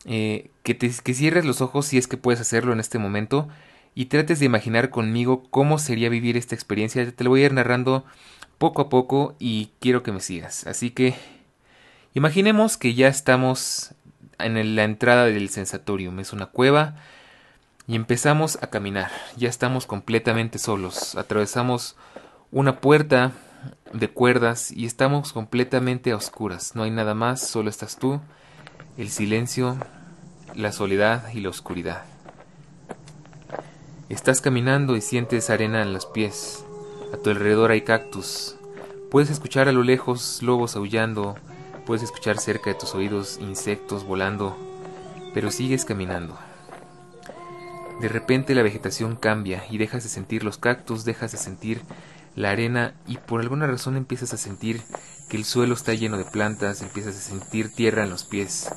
[0.07, 3.49] eh, que, te, que cierres los ojos si es que puedes hacerlo en este momento
[3.95, 7.11] y trates de imaginar conmigo cómo sería vivir esta experiencia.
[7.11, 8.05] Te lo voy a ir narrando
[8.59, 10.67] poco a poco y quiero que me sigas.
[10.67, 11.15] Así que
[12.15, 13.95] imaginemos que ya estamos
[14.39, 16.19] en la entrada del sensatorium.
[16.21, 16.95] Es una cueva
[17.87, 19.11] y empezamos a caminar.
[19.37, 21.17] Ya estamos completamente solos.
[21.17, 21.97] Atravesamos
[22.51, 23.33] una puerta
[23.93, 26.75] de cuerdas y estamos completamente a oscuras.
[26.75, 28.21] No hay nada más, solo estás tú,
[28.97, 29.77] el silencio,
[30.55, 32.12] la soledad y la oscuridad.
[34.13, 36.67] Estás caminando y sientes arena en los pies.
[37.15, 38.57] A tu alrededor hay cactus.
[39.11, 41.35] Puedes escuchar a lo lejos lobos aullando.
[41.87, 44.55] Puedes escuchar cerca de tus oídos insectos volando.
[45.33, 46.39] Pero sigues caminando.
[48.03, 51.81] De repente la vegetación cambia y dejas de sentir los cactus, dejas de sentir
[52.37, 54.83] la arena y por alguna razón empiezas a sentir
[55.31, 58.69] que el suelo está lleno de plantas, empiezas a sentir tierra en los pies.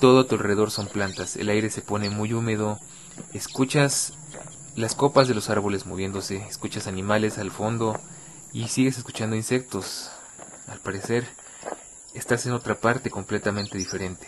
[0.00, 2.78] Todo a tu alrededor son plantas, el aire se pone muy húmedo,
[3.34, 4.14] escuchas
[4.76, 7.98] las copas de los árboles moviéndose, escuchas animales al fondo
[8.52, 10.10] y sigues escuchando insectos.
[10.68, 11.26] Al parecer,
[12.12, 14.26] estás en otra parte completamente diferente.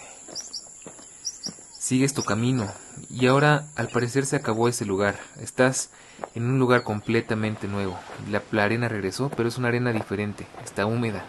[1.78, 2.72] Sigues tu camino
[3.10, 5.20] y ahora al parecer se acabó ese lugar.
[5.38, 5.90] Estás
[6.34, 7.98] en un lugar completamente nuevo.
[8.30, 11.26] La, arena regresó, pero es una arena diferente, está húmeda.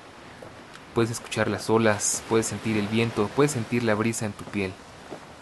[0.95, 4.71] Puedes escuchar las olas, puedes sentir el viento, puedes sentir la brisa en tu piel.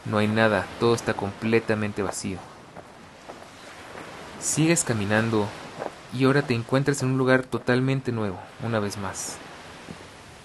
[0.06, 2.40] No hay nada, todo está completamente vacío.
[4.40, 5.48] Sigues caminando
[6.14, 9.38] y ahora te encuentras en un lugar totalmente nuevo, una vez más.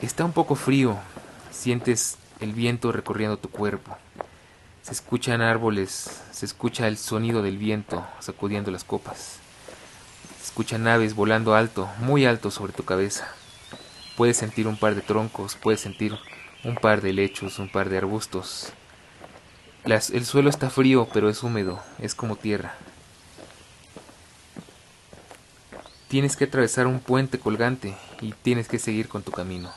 [0.00, 0.98] Está un poco frío,
[1.50, 3.96] sientes el viento recorriendo tu cuerpo.
[4.80, 9.36] Se escuchan árboles, se escucha el sonido del viento sacudiendo las copas.
[10.38, 13.28] Se escuchan aves volando alto, muy alto sobre tu cabeza.
[14.16, 16.18] Puedes sentir un par de troncos, puedes sentir
[16.64, 18.72] un par de lechos, un par de arbustos.
[19.84, 22.74] el suelo está frío, pero es húmedo, es como tierra.
[26.12, 29.70] Tienes que atravesar un puente colgante y tienes que seguir con tu camino.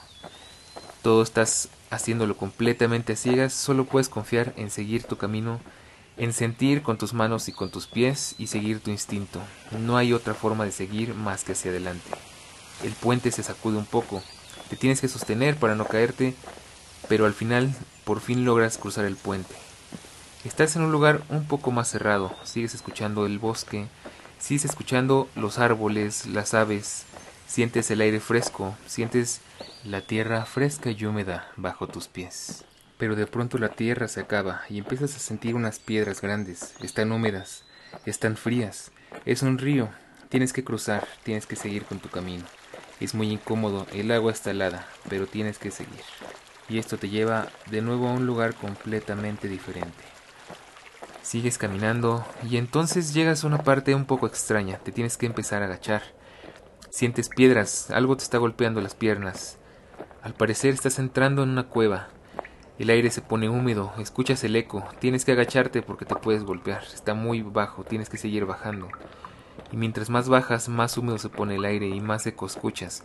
[1.02, 5.62] Todo estás haciéndolo completamente a ciegas, solo puedes confiar en seguir tu camino,
[6.18, 9.40] en sentir con tus manos y con tus pies y seguir tu instinto.
[9.80, 12.12] No hay otra forma de seguir más que hacia adelante.
[12.84, 14.22] El puente se sacude un poco,
[14.70, 16.36] te tienes que sostener para no caerte,
[17.08, 17.74] pero al final
[18.04, 19.56] por fin logras cruzar el puente.
[20.44, 23.88] Estás en un lugar un poco más cerrado, sigues escuchando el bosque,
[24.46, 27.06] Sigues escuchando los árboles, las aves,
[27.48, 29.42] sientes el aire fresco, sientes
[29.84, 32.64] la tierra fresca y húmeda bajo tus pies.
[33.00, 37.12] Pero de pronto la tierra se acaba y empiezas a sentir unas piedras grandes, están
[37.12, 37.64] húmedas,
[38.06, 38.92] están frías,
[39.26, 39.90] es un río,
[40.30, 42.46] tienes que cruzar, tienes que seguir con tu camino.
[43.00, 46.04] Es muy incómodo, el agua está helada, pero tienes que seguir.
[46.70, 50.15] Y esto te lleva de nuevo a un lugar completamente diferente.
[51.26, 54.78] Sigues caminando y entonces llegas a una parte un poco extraña.
[54.78, 56.04] Te tienes que empezar a agachar.
[56.92, 59.58] Sientes piedras, algo te está golpeando las piernas.
[60.22, 62.10] Al parecer estás entrando en una cueva.
[62.78, 64.88] El aire se pone húmedo, escuchas el eco.
[65.00, 66.84] Tienes que agacharte porque te puedes golpear.
[66.94, 68.88] Está muy bajo, tienes que seguir bajando.
[69.72, 73.04] Y mientras más bajas, más húmedo se pone el aire y más eco escuchas.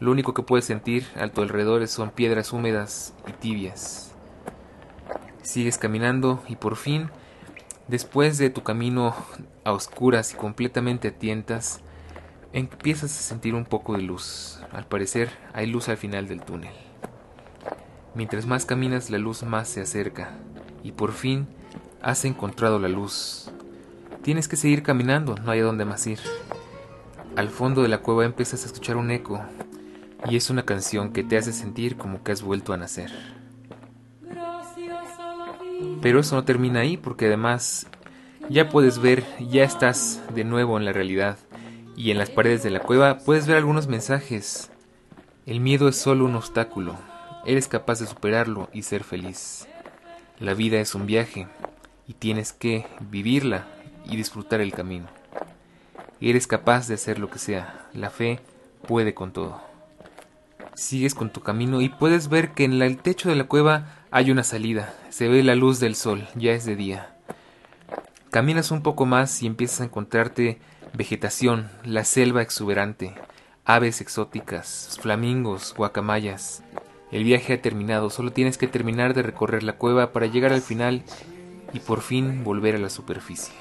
[0.00, 4.14] Lo único que puedes sentir a tu alrededor son piedras húmedas y tibias.
[5.42, 7.10] Sigues caminando y por fin
[7.88, 9.14] Después de tu camino
[9.64, 11.80] a oscuras y completamente a tientas,
[12.52, 14.60] empiezas a sentir un poco de luz.
[14.72, 16.74] Al parecer hay luz al final del túnel.
[18.14, 20.32] Mientras más caminas, la luz más se acerca.
[20.82, 21.46] Y por fin
[22.02, 23.50] has encontrado la luz.
[24.22, 26.20] Tienes que seguir caminando, no hay a dónde más ir.
[27.36, 29.40] Al fondo de la cueva empiezas a escuchar un eco.
[30.28, 33.37] Y es una canción que te hace sentir como que has vuelto a nacer.
[36.00, 37.86] Pero eso no termina ahí porque además
[38.48, 41.38] ya puedes ver, ya estás de nuevo en la realidad
[41.96, 44.70] y en las paredes de la cueva puedes ver algunos mensajes.
[45.46, 46.96] El miedo es solo un obstáculo,
[47.44, 49.66] eres capaz de superarlo y ser feliz.
[50.38, 51.48] La vida es un viaje
[52.06, 53.66] y tienes que vivirla
[54.04, 55.06] y disfrutar el camino.
[56.20, 58.40] Eres capaz de hacer lo que sea, la fe
[58.86, 59.60] puede con todo.
[60.74, 64.30] Sigues con tu camino y puedes ver que en el techo de la cueva hay
[64.30, 67.14] una salida, se ve la luz del sol, ya es de día.
[68.30, 70.58] Caminas un poco más y empiezas a encontrarte
[70.94, 73.14] vegetación, la selva exuberante,
[73.64, 76.62] aves exóticas, flamingos, guacamayas.
[77.12, 80.62] El viaje ha terminado, solo tienes que terminar de recorrer la cueva para llegar al
[80.62, 81.02] final
[81.74, 83.54] y por fin volver a la superficie.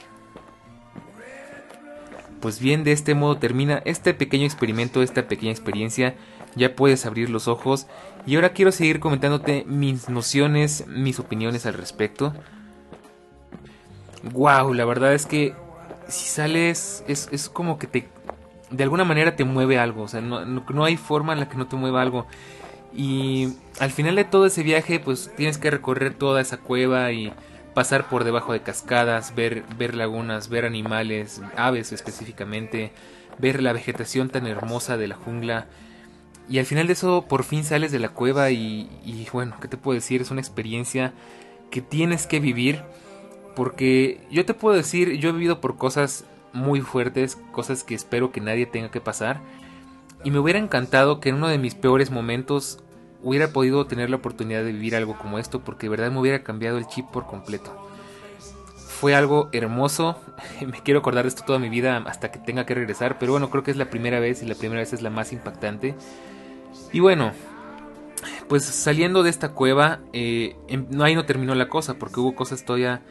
[2.42, 6.16] Pues bien, de este modo termina este pequeño experimento, esta pequeña experiencia.
[6.56, 7.88] Ya puedes abrir los ojos
[8.28, 12.34] y ahora quiero seguir comentándote mis nociones, mis opiniones al respecto.
[14.34, 15.56] Wow, la verdad es que
[16.08, 18.08] si sales es, es como que te
[18.70, 21.58] de alguna manera te mueve algo, o sea, no, no, hay forma en la que
[21.58, 22.28] no te mueva algo.
[22.94, 27.32] Y al final de todo ese viaje, pues tienes que recorrer toda esa cueva y
[27.74, 32.92] pasar por debajo de cascadas, ver, ver lagunas, ver animales, aves específicamente,
[33.38, 35.68] ver la vegetación tan hermosa de la jungla.
[36.50, 39.78] Y al final de eso, por fin sales de la cueva y, bueno, ¿qué te
[39.78, 40.22] puedo decir?
[40.22, 41.14] Es una experiencia
[41.72, 42.82] que tienes que vivir.
[43.56, 48.32] Porque yo te puedo decir, yo he vivido por cosas muy fuertes, cosas que espero
[48.32, 49.42] que nadie tenga que pasar.
[50.24, 52.80] Y me hubiera encantado que en uno de mis peores momentos
[53.24, 56.44] hubiera podido tener la oportunidad de vivir algo como esto, porque de verdad me hubiera
[56.44, 57.76] cambiado el chip por completo.
[58.76, 60.20] Fue algo hermoso,
[60.66, 63.50] me quiero acordar de esto toda mi vida hasta que tenga que regresar, pero bueno,
[63.50, 65.96] creo que es la primera vez y la primera vez es la más impactante.
[66.92, 67.34] Y bueno,
[68.48, 72.66] pues saliendo de esta cueva, eh, em, ahí no terminó la cosa, porque hubo cosas
[72.66, 73.02] todavía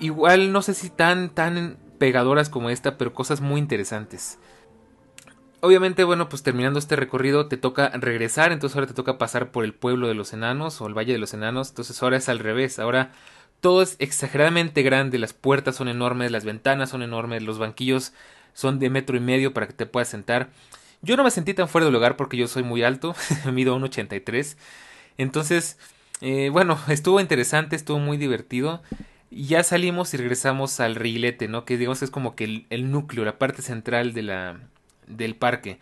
[0.00, 4.38] igual no sé si tan tan pegadoras como esta, pero cosas muy interesantes.
[5.60, 9.64] Obviamente, bueno, pues terminando este recorrido te toca regresar, entonces ahora te toca pasar por
[9.64, 12.38] el pueblo de los enanos o el valle de los enanos, entonces ahora es al
[12.38, 13.10] revés, ahora
[13.60, 18.12] todo es exageradamente grande, las puertas son enormes, las ventanas son enormes, los banquillos
[18.52, 20.50] son de metro y medio para que te puedas sentar.
[21.02, 23.14] Yo no me sentí tan fuera del lugar porque yo soy muy alto,
[23.52, 24.56] mido 1,83.
[25.16, 25.78] Entonces,
[26.20, 28.82] eh, bueno, estuvo interesante, estuvo muy divertido.
[29.30, 31.64] Ya salimos y regresamos al reguilete, ¿no?
[31.64, 34.60] Que digamos es como que el, núcleo, la parte central de la,
[35.06, 35.78] del parque.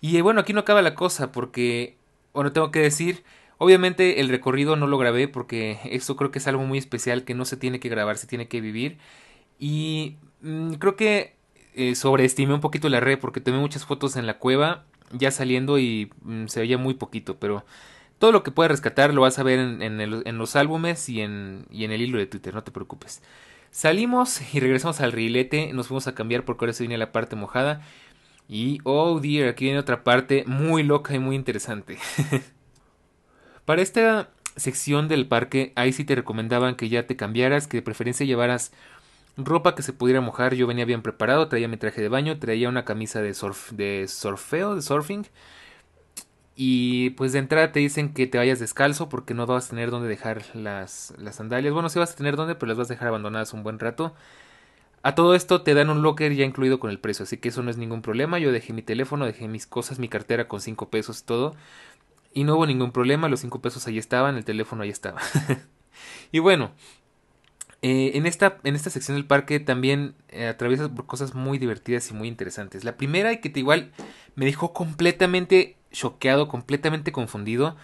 [0.00, 1.96] Y eh, bueno, aquí no acaba la cosa porque,
[2.34, 3.22] bueno, tengo que decir,
[3.58, 7.34] obviamente el recorrido no lo grabé porque esto creo que es algo muy especial que
[7.34, 8.98] no se tiene que grabar, se tiene que vivir.
[9.58, 11.34] Y mm, creo que
[11.74, 15.78] eh, sobreestimé un poquito la red porque tomé muchas fotos en la cueva ya saliendo
[15.78, 17.64] y mm, se veía muy poquito, pero
[18.18, 22.02] todo lo que puedas rescatar lo vas a ver en, los álbumes y en, el
[22.02, 23.22] hilo de Twitter, no te preocupes.
[23.70, 27.36] Salimos y regresamos al rilete, nos fuimos a cambiar porque ahora se viene la parte
[27.36, 27.80] mojada.
[28.48, 31.98] Y, oh dear, aquí viene otra parte muy loca y muy interesante.
[33.64, 37.82] Para esta sección del parque, ahí sí te recomendaban que ya te cambiaras, que de
[37.82, 38.72] preferencia llevaras
[39.36, 40.54] ropa que se pudiera mojar.
[40.54, 44.06] Yo venía bien preparado, traía mi traje de baño, traía una camisa de, surf, de
[44.08, 45.26] surfeo, de surfing
[46.62, 49.90] y pues de entrada te dicen que te vayas descalzo porque no vas a tener
[49.90, 51.72] dónde dejar las, las sandalias.
[51.72, 54.14] Bueno, sí vas a tener dónde, pero las vas a dejar abandonadas un buen rato.
[55.02, 57.62] A todo esto te dan un locker ya incluido con el precio, así que eso
[57.62, 58.38] no es ningún problema.
[58.38, 61.56] Yo dejé mi teléfono, dejé mis cosas, mi cartera con 5 pesos y todo.
[62.34, 65.22] Y no hubo ningún problema, los 5 pesos ahí estaban, el teléfono ahí estaba.
[66.30, 66.72] y bueno,
[67.82, 72.10] eh, en, esta, en esta sección del parque también eh, atraviesas por cosas muy divertidas
[72.10, 72.84] y muy interesantes.
[72.84, 73.92] La primera y que te igual
[74.34, 77.76] me dejó completamente choqueado, completamente confundido,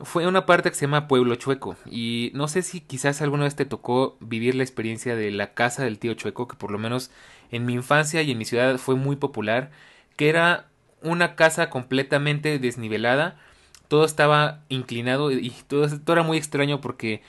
[0.00, 1.76] fue una parte que se llama Pueblo Chueco.
[1.86, 5.84] Y no sé si quizás alguna vez te tocó vivir la experiencia de la casa
[5.84, 7.10] del tío Chueco, que por lo menos
[7.50, 9.70] en mi infancia y en mi ciudad fue muy popular,
[10.16, 10.68] que era
[11.02, 13.40] una casa completamente desnivelada,
[13.88, 17.22] todo estaba inclinado y todo, era muy extraño porque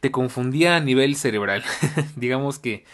[0.00, 1.62] te confundía a nivel cerebral.
[2.16, 2.84] Digamos que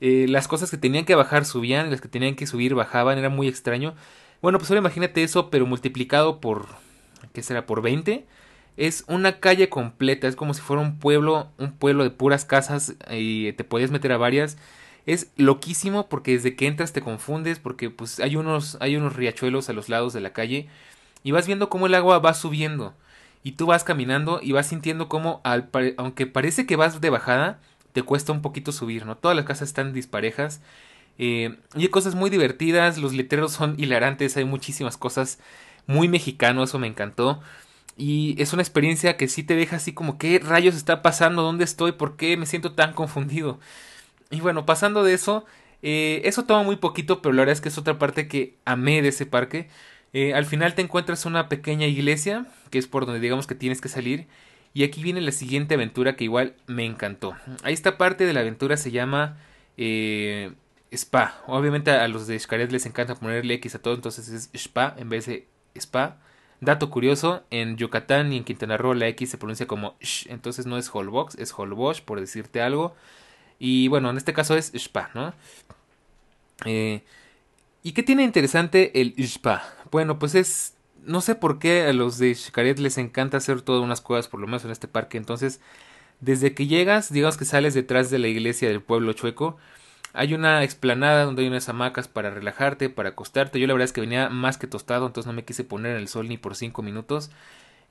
[0.00, 3.30] eh, las cosas que tenían que bajar subían, las que tenían que subir bajaban, era
[3.30, 3.94] muy extraño.
[4.42, 6.66] Bueno, pues ahora imagínate eso, pero multiplicado por,
[7.32, 7.66] ¿qué será?
[7.66, 8.26] Por 20.
[8.76, 12.94] Es una calle completa, es como si fuera un pueblo, un pueblo de puras casas
[13.10, 14.58] y te podías meter a varias.
[15.06, 19.68] Es loquísimo porque desde que entras te confundes porque pues hay unos, hay unos riachuelos
[19.68, 20.68] a los lados de la calle
[21.22, 22.94] y vas viendo cómo el agua va subiendo
[23.44, 27.60] y tú vas caminando y vas sintiendo cómo aunque parece que vas de bajada
[27.92, 29.16] te cuesta un poquito subir, ¿no?
[29.16, 30.60] Todas las casas están disparejas
[31.18, 35.38] eh, y hay cosas muy divertidas, los letreros son hilarantes, hay muchísimas cosas
[35.86, 37.40] muy mexicano, eso me encantó.
[37.96, 41.42] Y es una experiencia que sí te deja así como, ¿qué rayos está pasando?
[41.42, 41.92] ¿Dónde estoy?
[41.92, 43.60] ¿Por qué me siento tan confundido?
[44.30, 45.44] Y bueno, pasando de eso,
[45.82, 49.02] eh, eso toma muy poquito, pero la verdad es que es otra parte que amé
[49.02, 49.68] de ese parque.
[50.14, 53.80] Eh, al final te encuentras una pequeña iglesia, que es por donde digamos que tienes
[53.80, 54.26] que salir.
[54.72, 57.36] Y aquí viene la siguiente aventura que igual me encantó.
[57.64, 59.36] Esta parte de la aventura se llama
[59.76, 60.52] eh,
[60.92, 61.42] Spa.
[61.48, 65.08] Obviamente a los de Xcaret les encanta ponerle X a todo, entonces es Spa en
[65.08, 66.18] vez de Spa.
[66.60, 70.64] Dato curioso, en Yucatán y en Quintana Roo la X se pronuncia como Sh, entonces
[70.64, 72.94] no es Holbox, es Holbox, por decirte algo.
[73.58, 75.34] Y bueno, en este caso es Spa, ¿no?
[76.64, 77.02] Eh,
[77.86, 79.62] ¿Y qué tiene interesante el Ishpa?
[79.94, 80.74] Bueno, pues es...
[81.04, 84.40] No sé por qué a los de Xcaret les encanta hacer todas unas cuevas, por
[84.40, 85.18] lo menos en este parque.
[85.18, 85.60] Entonces,
[86.18, 89.56] desde que llegas, digamos que sales detrás de la iglesia del pueblo chueco,
[90.12, 93.60] hay una explanada donde hay unas hamacas para relajarte, para acostarte.
[93.60, 95.98] Yo la verdad es que venía más que tostado, entonces no me quise poner en
[95.98, 97.30] el sol ni por cinco minutos.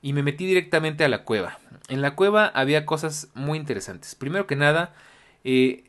[0.02, 1.58] Y me metí directamente a la cueva.
[1.88, 4.14] En la cueva había cosas muy interesantes.
[4.14, 4.94] Primero que nada,
[5.42, 5.84] eh,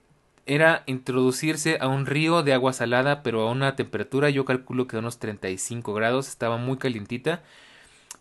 [0.45, 4.95] era introducirse a un río de agua salada, pero a una temperatura, yo calculo que
[4.95, 7.41] a unos 35 grados, estaba muy calientita.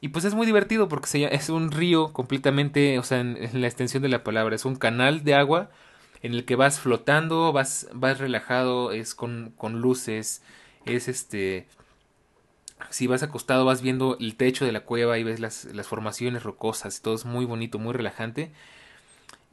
[0.01, 4.03] Y pues es muy divertido porque es un río completamente, o sea, en, la extensión
[4.03, 5.71] de la palabra, es un canal de agua
[6.23, 10.43] en el que vas flotando, vas, vas relajado, es con, con luces,
[10.87, 11.67] es este...
[12.91, 16.43] Si vas acostado vas viendo el techo de la cueva y ves las, las formaciones
[16.43, 18.53] rocosas, todo es muy bonito, muy relajante.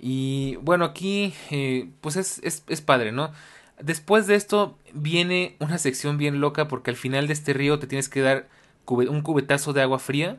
[0.04, 3.32] Y bueno, aquí eh, pues es, es, es padre, ¿no?
[3.80, 7.88] Después de esto viene una sección bien loca porque al final de este río te
[7.88, 8.48] tienes que dar
[8.88, 10.38] un cubetazo de agua fría,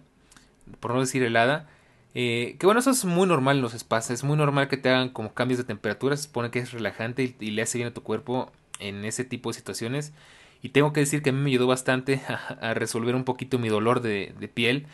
[0.80, 1.68] por no decir helada.
[2.14, 4.90] Eh, que bueno, eso es muy normal en los spas, es muy normal que te
[4.90, 7.94] hagan como cambios de temperatura, se supone que es relajante y, le hace bien a
[7.94, 10.12] tu cuerpo en ese tipo de situaciones.
[10.62, 13.68] Y tengo que decir que a mí me ayudó bastante a, resolver un poquito mi
[13.68, 14.86] dolor de, de piel.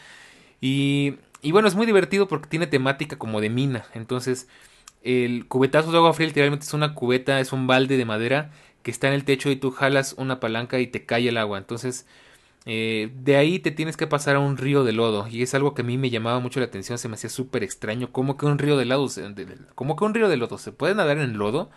[0.61, 3.85] Y y bueno, es muy divertido porque tiene temática como de mina.
[3.95, 4.49] Entonces,
[5.03, 8.51] el cubetazo de agua fría literalmente es una cubeta, es un balde de madera
[8.83, 11.59] que está en el techo y tú jalas una palanca y te cae el agua.
[11.59, 12.07] Entonces,
[12.67, 15.29] eh, de ahí te tienes que pasar a un río de lodo.
[15.29, 17.63] Y es algo que a mí me llamaba mucho la atención, se me hacía súper
[17.63, 18.11] extraño.
[18.13, 19.09] ¿Cómo que un río de lodo?
[19.75, 20.59] ¿Cómo que un río de lodo?
[20.59, 21.71] ¿Se puede nadar en lodo?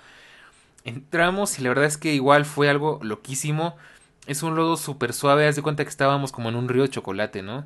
[0.83, 3.77] Entramos y la verdad es que igual fue algo loquísimo.
[4.27, 6.89] Es un lodo súper suave, haz de cuenta que estábamos como en un río de
[6.89, 7.65] chocolate, ¿no?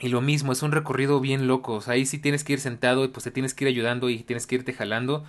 [0.00, 1.74] Y lo mismo, es un recorrido bien loco.
[1.74, 4.08] O sea, ahí sí tienes que ir sentado y pues te tienes que ir ayudando
[4.08, 5.24] y tienes que irte jalando.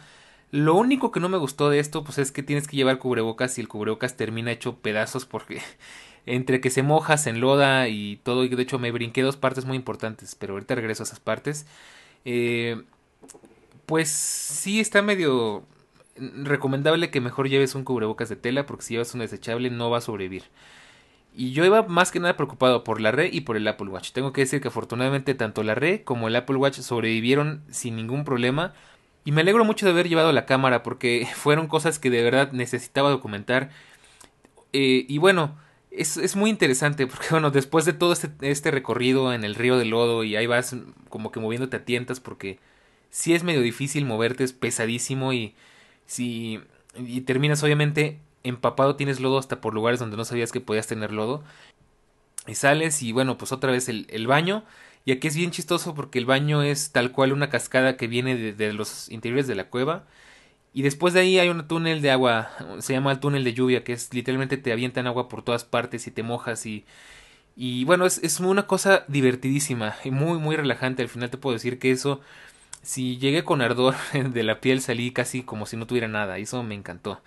[0.51, 3.57] Lo único que no me gustó de esto, pues es que tienes que llevar cubrebocas
[3.57, 5.61] y el cubrebocas termina hecho pedazos porque
[6.25, 8.45] entre que se moja, se enloda y todo.
[8.45, 11.65] Y de hecho me brinqué dos partes muy importantes, pero ahorita regreso a esas partes.
[12.25, 12.81] Eh,
[13.85, 15.65] pues sí está medio
[16.15, 19.97] recomendable que mejor lleves un cubrebocas de tela porque si llevas un desechable no va
[19.99, 20.43] a sobrevivir.
[21.33, 24.11] Y yo iba más que nada preocupado por la red y por el Apple Watch.
[24.11, 28.25] Tengo que decir que afortunadamente tanto la red como el Apple Watch sobrevivieron sin ningún
[28.25, 28.73] problema.
[29.23, 32.51] Y me alegro mucho de haber llevado la cámara porque fueron cosas que de verdad
[32.51, 33.69] necesitaba documentar.
[34.73, 35.57] Eh, y bueno,
[35.91, 39.77] es, es, muy interesante porque bueno, después de todo este, este, recorrido en el río
[39.77, 40.75] de lodo y ahí vas
[41.09, 42.59] como que moviéndote a tientas porque
[43.09, 45.53] si es medio difícil moverte, es pesadísimo y
[46.05, 46.61] si
[46.95, 51.11] y terminas obviamente empapado tienes lodo hasta por lugares donde no sabías que podías tener
[51.11, 51.43] lodo.
[52.47, 54.63] Y sales y bueno, pues otra vez el, el baño.
[55.05, 58.35] Y aquí es bien chistoso porque el baño es tal cual una cascada que viene
[58.53, 60.05] de, los interiores de la cueva.
[60.73, 63.83] Y después de ahí hay un túnel de agua, se llama el túnel de lluvia,
[63.83, 66.85] que es literalmente te avientan agua por todas partes y te mojas y...
[67.55, 71.03] Y bueno, es, es una cosa divertidísima y muy, muy relajante.
[71.03, 72.21] Al final te puedo decir que eso,
[72.81, 76.39] si llegué con ardor de la piel, salí casi como si no tuviera nada.
[76.39, 77.21] Y eso me encantó.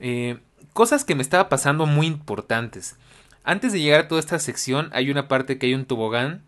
[0.00, 0.38] Eh,
[0.72, 2.96] cosas que me estaba pasando muy importantes.
[3.44, 6.42] Antes de llegar a toda esta sección hay una parte que hay un tobogán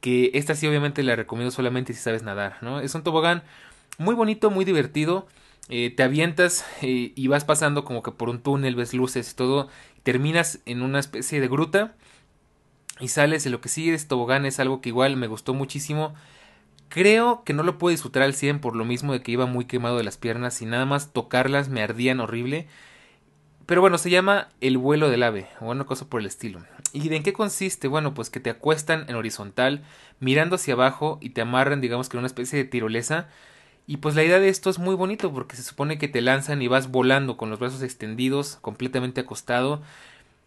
[0.00, 2.80] que esta sí obviamente la recomiendo solamente si sabes nadar, ¿no?
[2.80, 3.42] Es un tobogán
[3.98, 5.26] muy bonito, muy divertido.
[5.68, 9.34] Eh, te avientas eh, y vas pasando como que por un túnel, ves luces y
[9.34, 9.68] todo.
[10.02, 11.94] Terminas en una especie de gruta
[13.00, 13.44] y sales.
[13.46, 16.14] Y lo que sigue es tobogán es algo que igual me gustó muchísimo.
[16.88, 19.66] Creo que no lo puedo disfrutar al 100 por lo mismo de que iba muy
[19.66, 22.66] quemado de las piernas y nada más tocarlas me ardían horrible.
[23.66, 26.60] Pero bueno, se llama el vuelo del ave o una cosa por el estilo.
[26.94, 27.86] ¿Y de en qué consiste?
[27.86, 29.82] Bueno, pues que te acuestan en horizontal,
[30.20, 33.28] mirando hacia abajo y te amarran, digamos que en una especie de tirolesa.
[33.86, 36.62] Y pues la idea de esto es muy bonito porque se supone que te lanzan
[36.62, 39.82] y vas volando con los brazos extendidos, completamente acostado.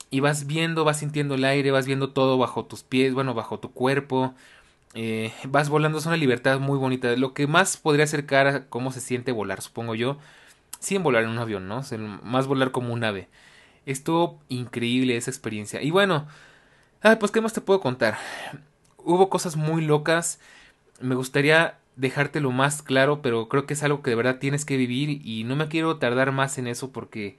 [0.10, 3.60] Y vas viendo, vas sintiendo el aire, vas viendo todo bajo tus pies, bueno, bajo
[3.60, 4.34] tu cuerpo.
[4.94, 7.16] Eh, vas volando, es una libertad muy bonita.
[7.16, 10.18] Lo que más podría acercar a cómo se siente volar, supongo yo,
[10.80, 11.82] sin volar en un avión, ¿no?
[12.24, 13.30] más volar como un ave.
[13.86, 15.82] Estuvo increíble esa experiencia.
[15.82, 16.28] Y bueno,
[17.20, 18.18] pues qué más te puedo contar.
[18.98, 20.40] Hubo cosas muy locas.
[21.00, 24.78] Me gustaría dejártelo más claro, pero creo que es algo que de verdad tienes que
[24.78, 27.38] vivir y no me quiero tardar más en eso porque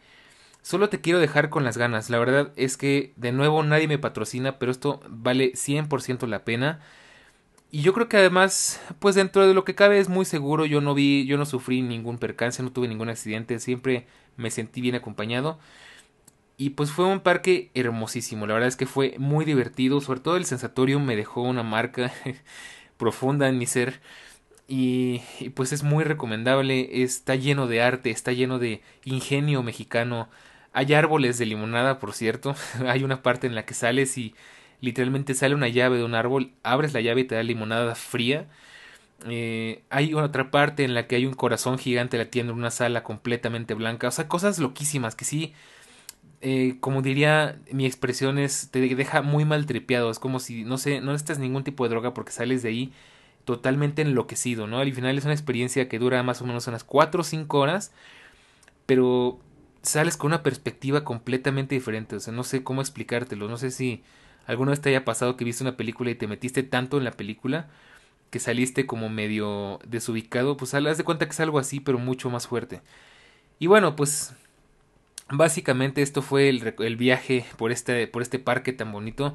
[0.62, 2.10] solo te quiero dejar con las ganas.
[2.10, 6.80] La verdad es que de nuevo nadie me patrocina, pero esto vale 100% la pena.
[7.74, 10.82] Y yo creo que además, pues dentro de lo que cabe es muy seguro, yo
[10.82, 14.94] no vi, yo no sufrí ningún percance, no tuve ningún accidente, siempre me sentí bien
[14.94, 15.58] acompañado.
[16.58, 20.36] Y pues fue un parque hermosísimo, la verdad es que fue muy divertido, sobre todo
[20.36, 22.12] el sensatorium me dejó una marca
[22.98, 24.00] profunda en mi ser.
[24.68, 30.28] Y, y, pues es muy recomendable, está lleno de arte, está lleno de ingenio mexicano.
[30.72, 32.54] Hay árboles de limonada, por cierto.
[32.86, 34.34] hay una parte en la que sales y
[34.82, 38.48] literalmente sale una llave de un árbol, abres la llave y te da limonada fría.
[39.28, 43.04] Eh, hay otra parte en la que hay un corazón gigante latiendo en una sala
[43.04, 44.08] completamente blanca.
[44.08, 45.54] O sea, cosas loquísimas que sí,
[46.40, 50.10] eh, como diría mi expresión, es, te deja muy mal tripeado.
[50.10, 52.92] Es como si, no sé, no necesitas ningún tipo de droga porque sales de ahí
[53.44, 54.80] totalmente enloquecido, ¿no?
[54.80, 57.92] Al final es una experiencia que dura más o menos unas 4 o 5 horas,
[58.86, 59.38] pero
[59.82, 62.16] sales con una perspectiva completamente diferente.
[62.16, 63.48] O sea, no sé cómo explicártelo.
[63.48, 64.02] No sé si
[64.46, 67.12] alguna vez te haya pasado que viste una película y te metiste tanto en la
[67.12, 67.68] película
[68.30, 72.30] que saliste como medio desubicado, pues haz de cuenta que es algo así, pero mucho
[72.30, 72.80] más fuerte.
[73.58, 74.34] Y bueno, pues
[75.28, 79.34] básicamente esto fue el, viaje por este, por este parque tan bonito.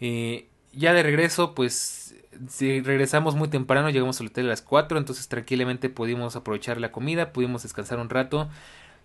[0.00, 2.14] Eh, ya de regreso, pues
[2.48, 6.92] si regresamos muy temprano, llegamos al hotel a las 4, entonces tranquilamente pudimos aprovechar la
[6.92, 8.48] comida, pudimos descansar un rato.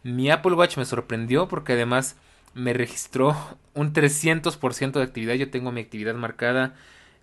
[0.04, 2.16] Mi Apple Watch me sorprendió porque además
[2.56, 3.36] me registró
[3.76, 5.36] un 300% de actividad.
[5.36, 6.74] Yo tengo mi actividad marcada,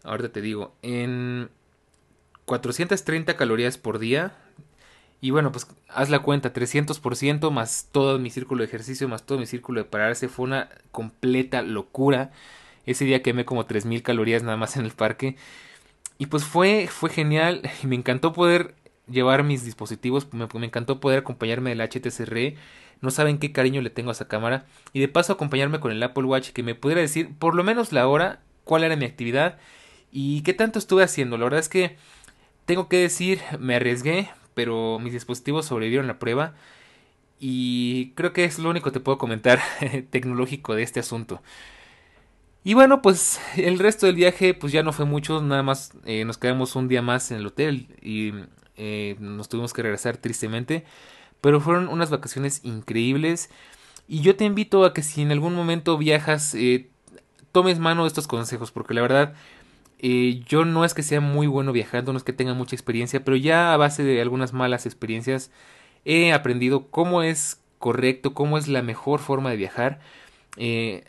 [0.04, 1.48] ahorita te digo, en
[2.44, 4.36] 430 calorías por día.
[5.20, 9.38] Y bueno, pues haz la cuenta, 300% más todo mi círculo de ejercicio, más todo
[9.38, 10.28] mi círculo de pararse.
[10.28, 12.30] Fue una completa locura.
[12.84, 15.36] Ese día quemé como 3000 calorías nada más en el parque.
[16.18, 17.62] Y pues fue, fue genial.
[17.82, 18.74] Y me encantó poder
[19.08, 20.32] llevar mis dispositivos.
[20.34, 22.26] Me, me encantó poder acompañarme del HTC
[23.02, 24.64] No saben qué cariño le tengo a esa cámara.
[24.94, 27.92] Y de paso acompañarme con el Apple Watch que me pudiera decir por lo menos
[27.92, 29.58] la hora, cuál era mi actividad
[30.10, 31.36] y qué tanto estuve haciendo.
[31.36, 31.96] La verdad es que
[32.64, 36.54] tengo que decir, me arriesgué, pero mis dispositivos sobrevivieron la prueba.
[37.40, 39.60] Y creo que es lo único que te puedo comentar
[40.10, 41.42] tecnológico de este asunto.
[42.64, 46.24] Y bueno, pues el resto del viaje pues ya no fue mucho, nada más eh,
[46.24, 48.32] nos quedamos un día más en el hotel y
[48.76, 50.84] eh, nos tuvimos que regresar tristemente.
[51.42, 53.50] Pero fueron unas vacaciones increíbles.
[54.08, 56.88] Y yo te invito a que si en algún momento viajas, eh,
[57.52, 59.34] tomes mano de estos consejos, porque la verdad
[59.98, 63.24] eh, yo no es que sea muy bueno viajando, no es que tenga mucha experiencia,
[63.24, 65.50] pero ya a base de algunas malas experiencias
[66.06, 70.00] he aprendido cómo es correcto, cómo es la mejor forma de viajar.
[70.56, 71.04] Eh,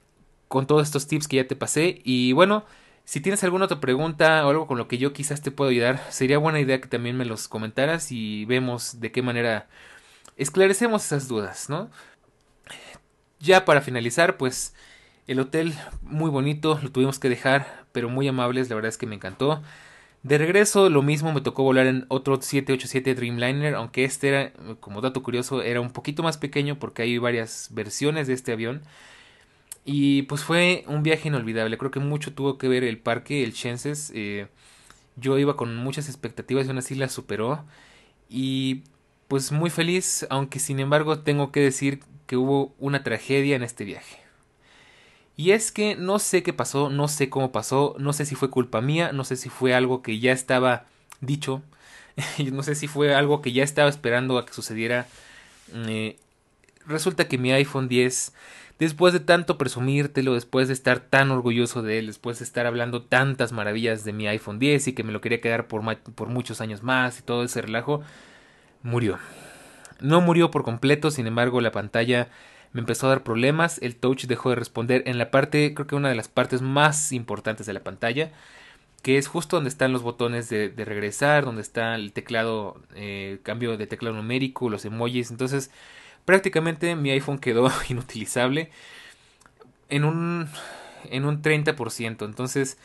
[0.53, 1.99] con todos estos tips que ya te pasé.
[2.03, 2.64] Y bueno,
[3.05, 5.99] si tienes alguna otra pregunta o algo con lo que yo quizás te puedo ayudar,
[6.11, 9.68] sería buena idea que también me los comentaras y vemos de qué manera
[10.38, 11.89] esclarecemos esas dudas, ¿no?
[13.39, 14.73] Ya para finalizar, pues
[15.27, 19.05] el hotel muy bonito, lo tuvimos que dejar, pero muy amables, la verdad es que
[19.07, 19.61] me encantó.
[20.23, 25.01] De regreso, lo mismo me tocó volar en otro 787 Dreamliner, aunque este era, como
[25.01, 28.81] dato curioso, era un poquito más pequeño porque hay varias versiones de este avión.
[29.85, 33.53] Y pues fue un viaje inolvidable, creo que mucho tuvo que ver el parque, el
[33.53, 34.11] Chances.
[34.15, 34.47] Eh,
[35.18, 37.65] yo iba con muchas expectativas y aún así las superó.
[38.30, 38.84] Y
[39.34, 43.84] pues muy feliz, aunque sin embargo tengo que decir que hubo una tragedia en este
[43.84, 44.19] viaje.
[45.35, 48.51] Y es que no sé qué pasó, no sé cómo pasó, no sé si fue
[48.51, 50.85] culpa mía, no sé si fue algo que ya estaba
[51.19, 51.64] dicho,
[52.53, 55.07] no sé si fue algo que ya estaba esperando a que sucediera.
[55.73, 56.18] Eh,
[56.85, 58.34] resulta que mi iPhone 10,
[58.77, 63.01] después de tanto presumírtelo, después de estar tan orgulloso de él, después de estar hablando
[63.01, 66.61] tantas maravillas de mi iPhone 10 y que me lo quería quedar por, por muchos
[66.61, 68.03] años más y todo ese relajo,
[68.84, 69.18] murió.
[69.99, 72.30] No murió por completo, sin embargo la pantalla
[72.73, 75.95] me empezó a dar problemas, el touch dejó de responder en la parte, creo que
[75.95, 78.31] una de las partes más importantes de la pantalla,
[79.03, 83.77] que es justo donde están los botones de, regresar, donde está el teclado, eh, cambio
[83.77, 85.72] de teclado numérico, los emojis, entonces
[86.26, 88.72] prácticamente mi iPhone quedó inutilizable
[89.89, 90.49] en un,
[91.11, 92.77] en un 30%, entonces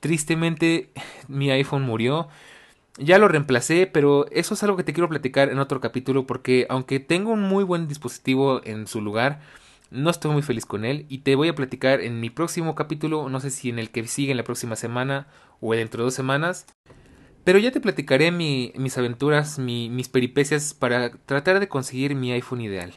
[0.00, 0.90] tristemente
[1.28, 2.28] mi iPhone murió.
[3.02, 6.66] Ya lo reemplacé, pero eso es algo que te quiero platicar en otro capítulo porque
[6.68, 9.40] aunque tengo un muy buen dispositivo en su lugar,
[9.90, 13.30] no estoy muy feliz con él y te voy a platicar en mi próximo capítulo,
[13.30, 15.28] no sé si en el que sigue en la próxima semana
[15.60, 16.66] o dentro de dos semanas,
[17.42, 22.92] pero ya te platicaré mis aventuras, mis peripecias para tratar de conseguir mi iPhone ideal.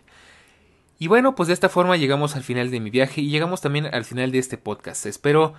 [0.99, 3.85] Y bueno, pues de esta forma llegamos al final de mi viaje y llegamos también
[3.85, 5.05] al final de este podcast.
[5.05, 5.53] Espero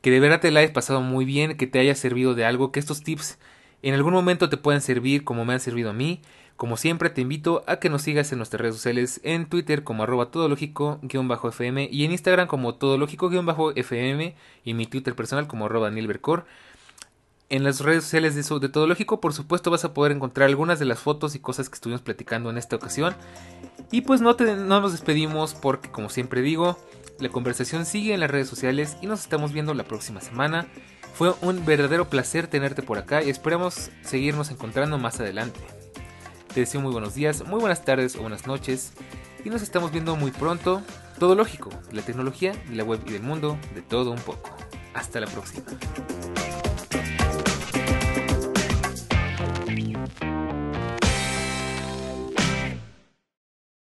[0.00, 2.72] que de verdad te la hayas pasado muy bien, que te haya servido de algo,
[2.72, 3.38] que estos tips
[3.88, 6.20] en algún momento te pueden servir como me han servido a mí.
[6.56, 10.04] Como siempre te invito a que nos sigas en nuestras redes sociales en Twitter como
[10.04, 16.46] arroba todológico-fm y en Instagram como todológico-fm y mi Twitter personal como arroba Bercor.
[17.50, 20.78] En las redes sociales de, de Todo Lógico, por supuesto, vas a poder encontrar algunas
[20.78, 23.14] de las fotos y cosas que estuvimos platicando en esta ocasión.
[23.90, 26.78] Y pues no nos despedimos porque, como siempre digo,
[27.18, 30.66] la conversación sigue en las redes sociales y nos estamos viendo la próxima semana.
[31.14, 35.60] Fue un verdadero placer tenerte por acá y esperamos seguirnos encontrando más adelante.
[36.52, 38.92] Te deseo muy buenos días, muy buenas tardes o buenas noches
[39.44, 40.82] y nos estamos viendo muy pronto.
[41.20, 44.50] Todo lógico, la tecnología, la web y del mundo, de todo un poco.
[44.92, 45.64] Hasta la próxima.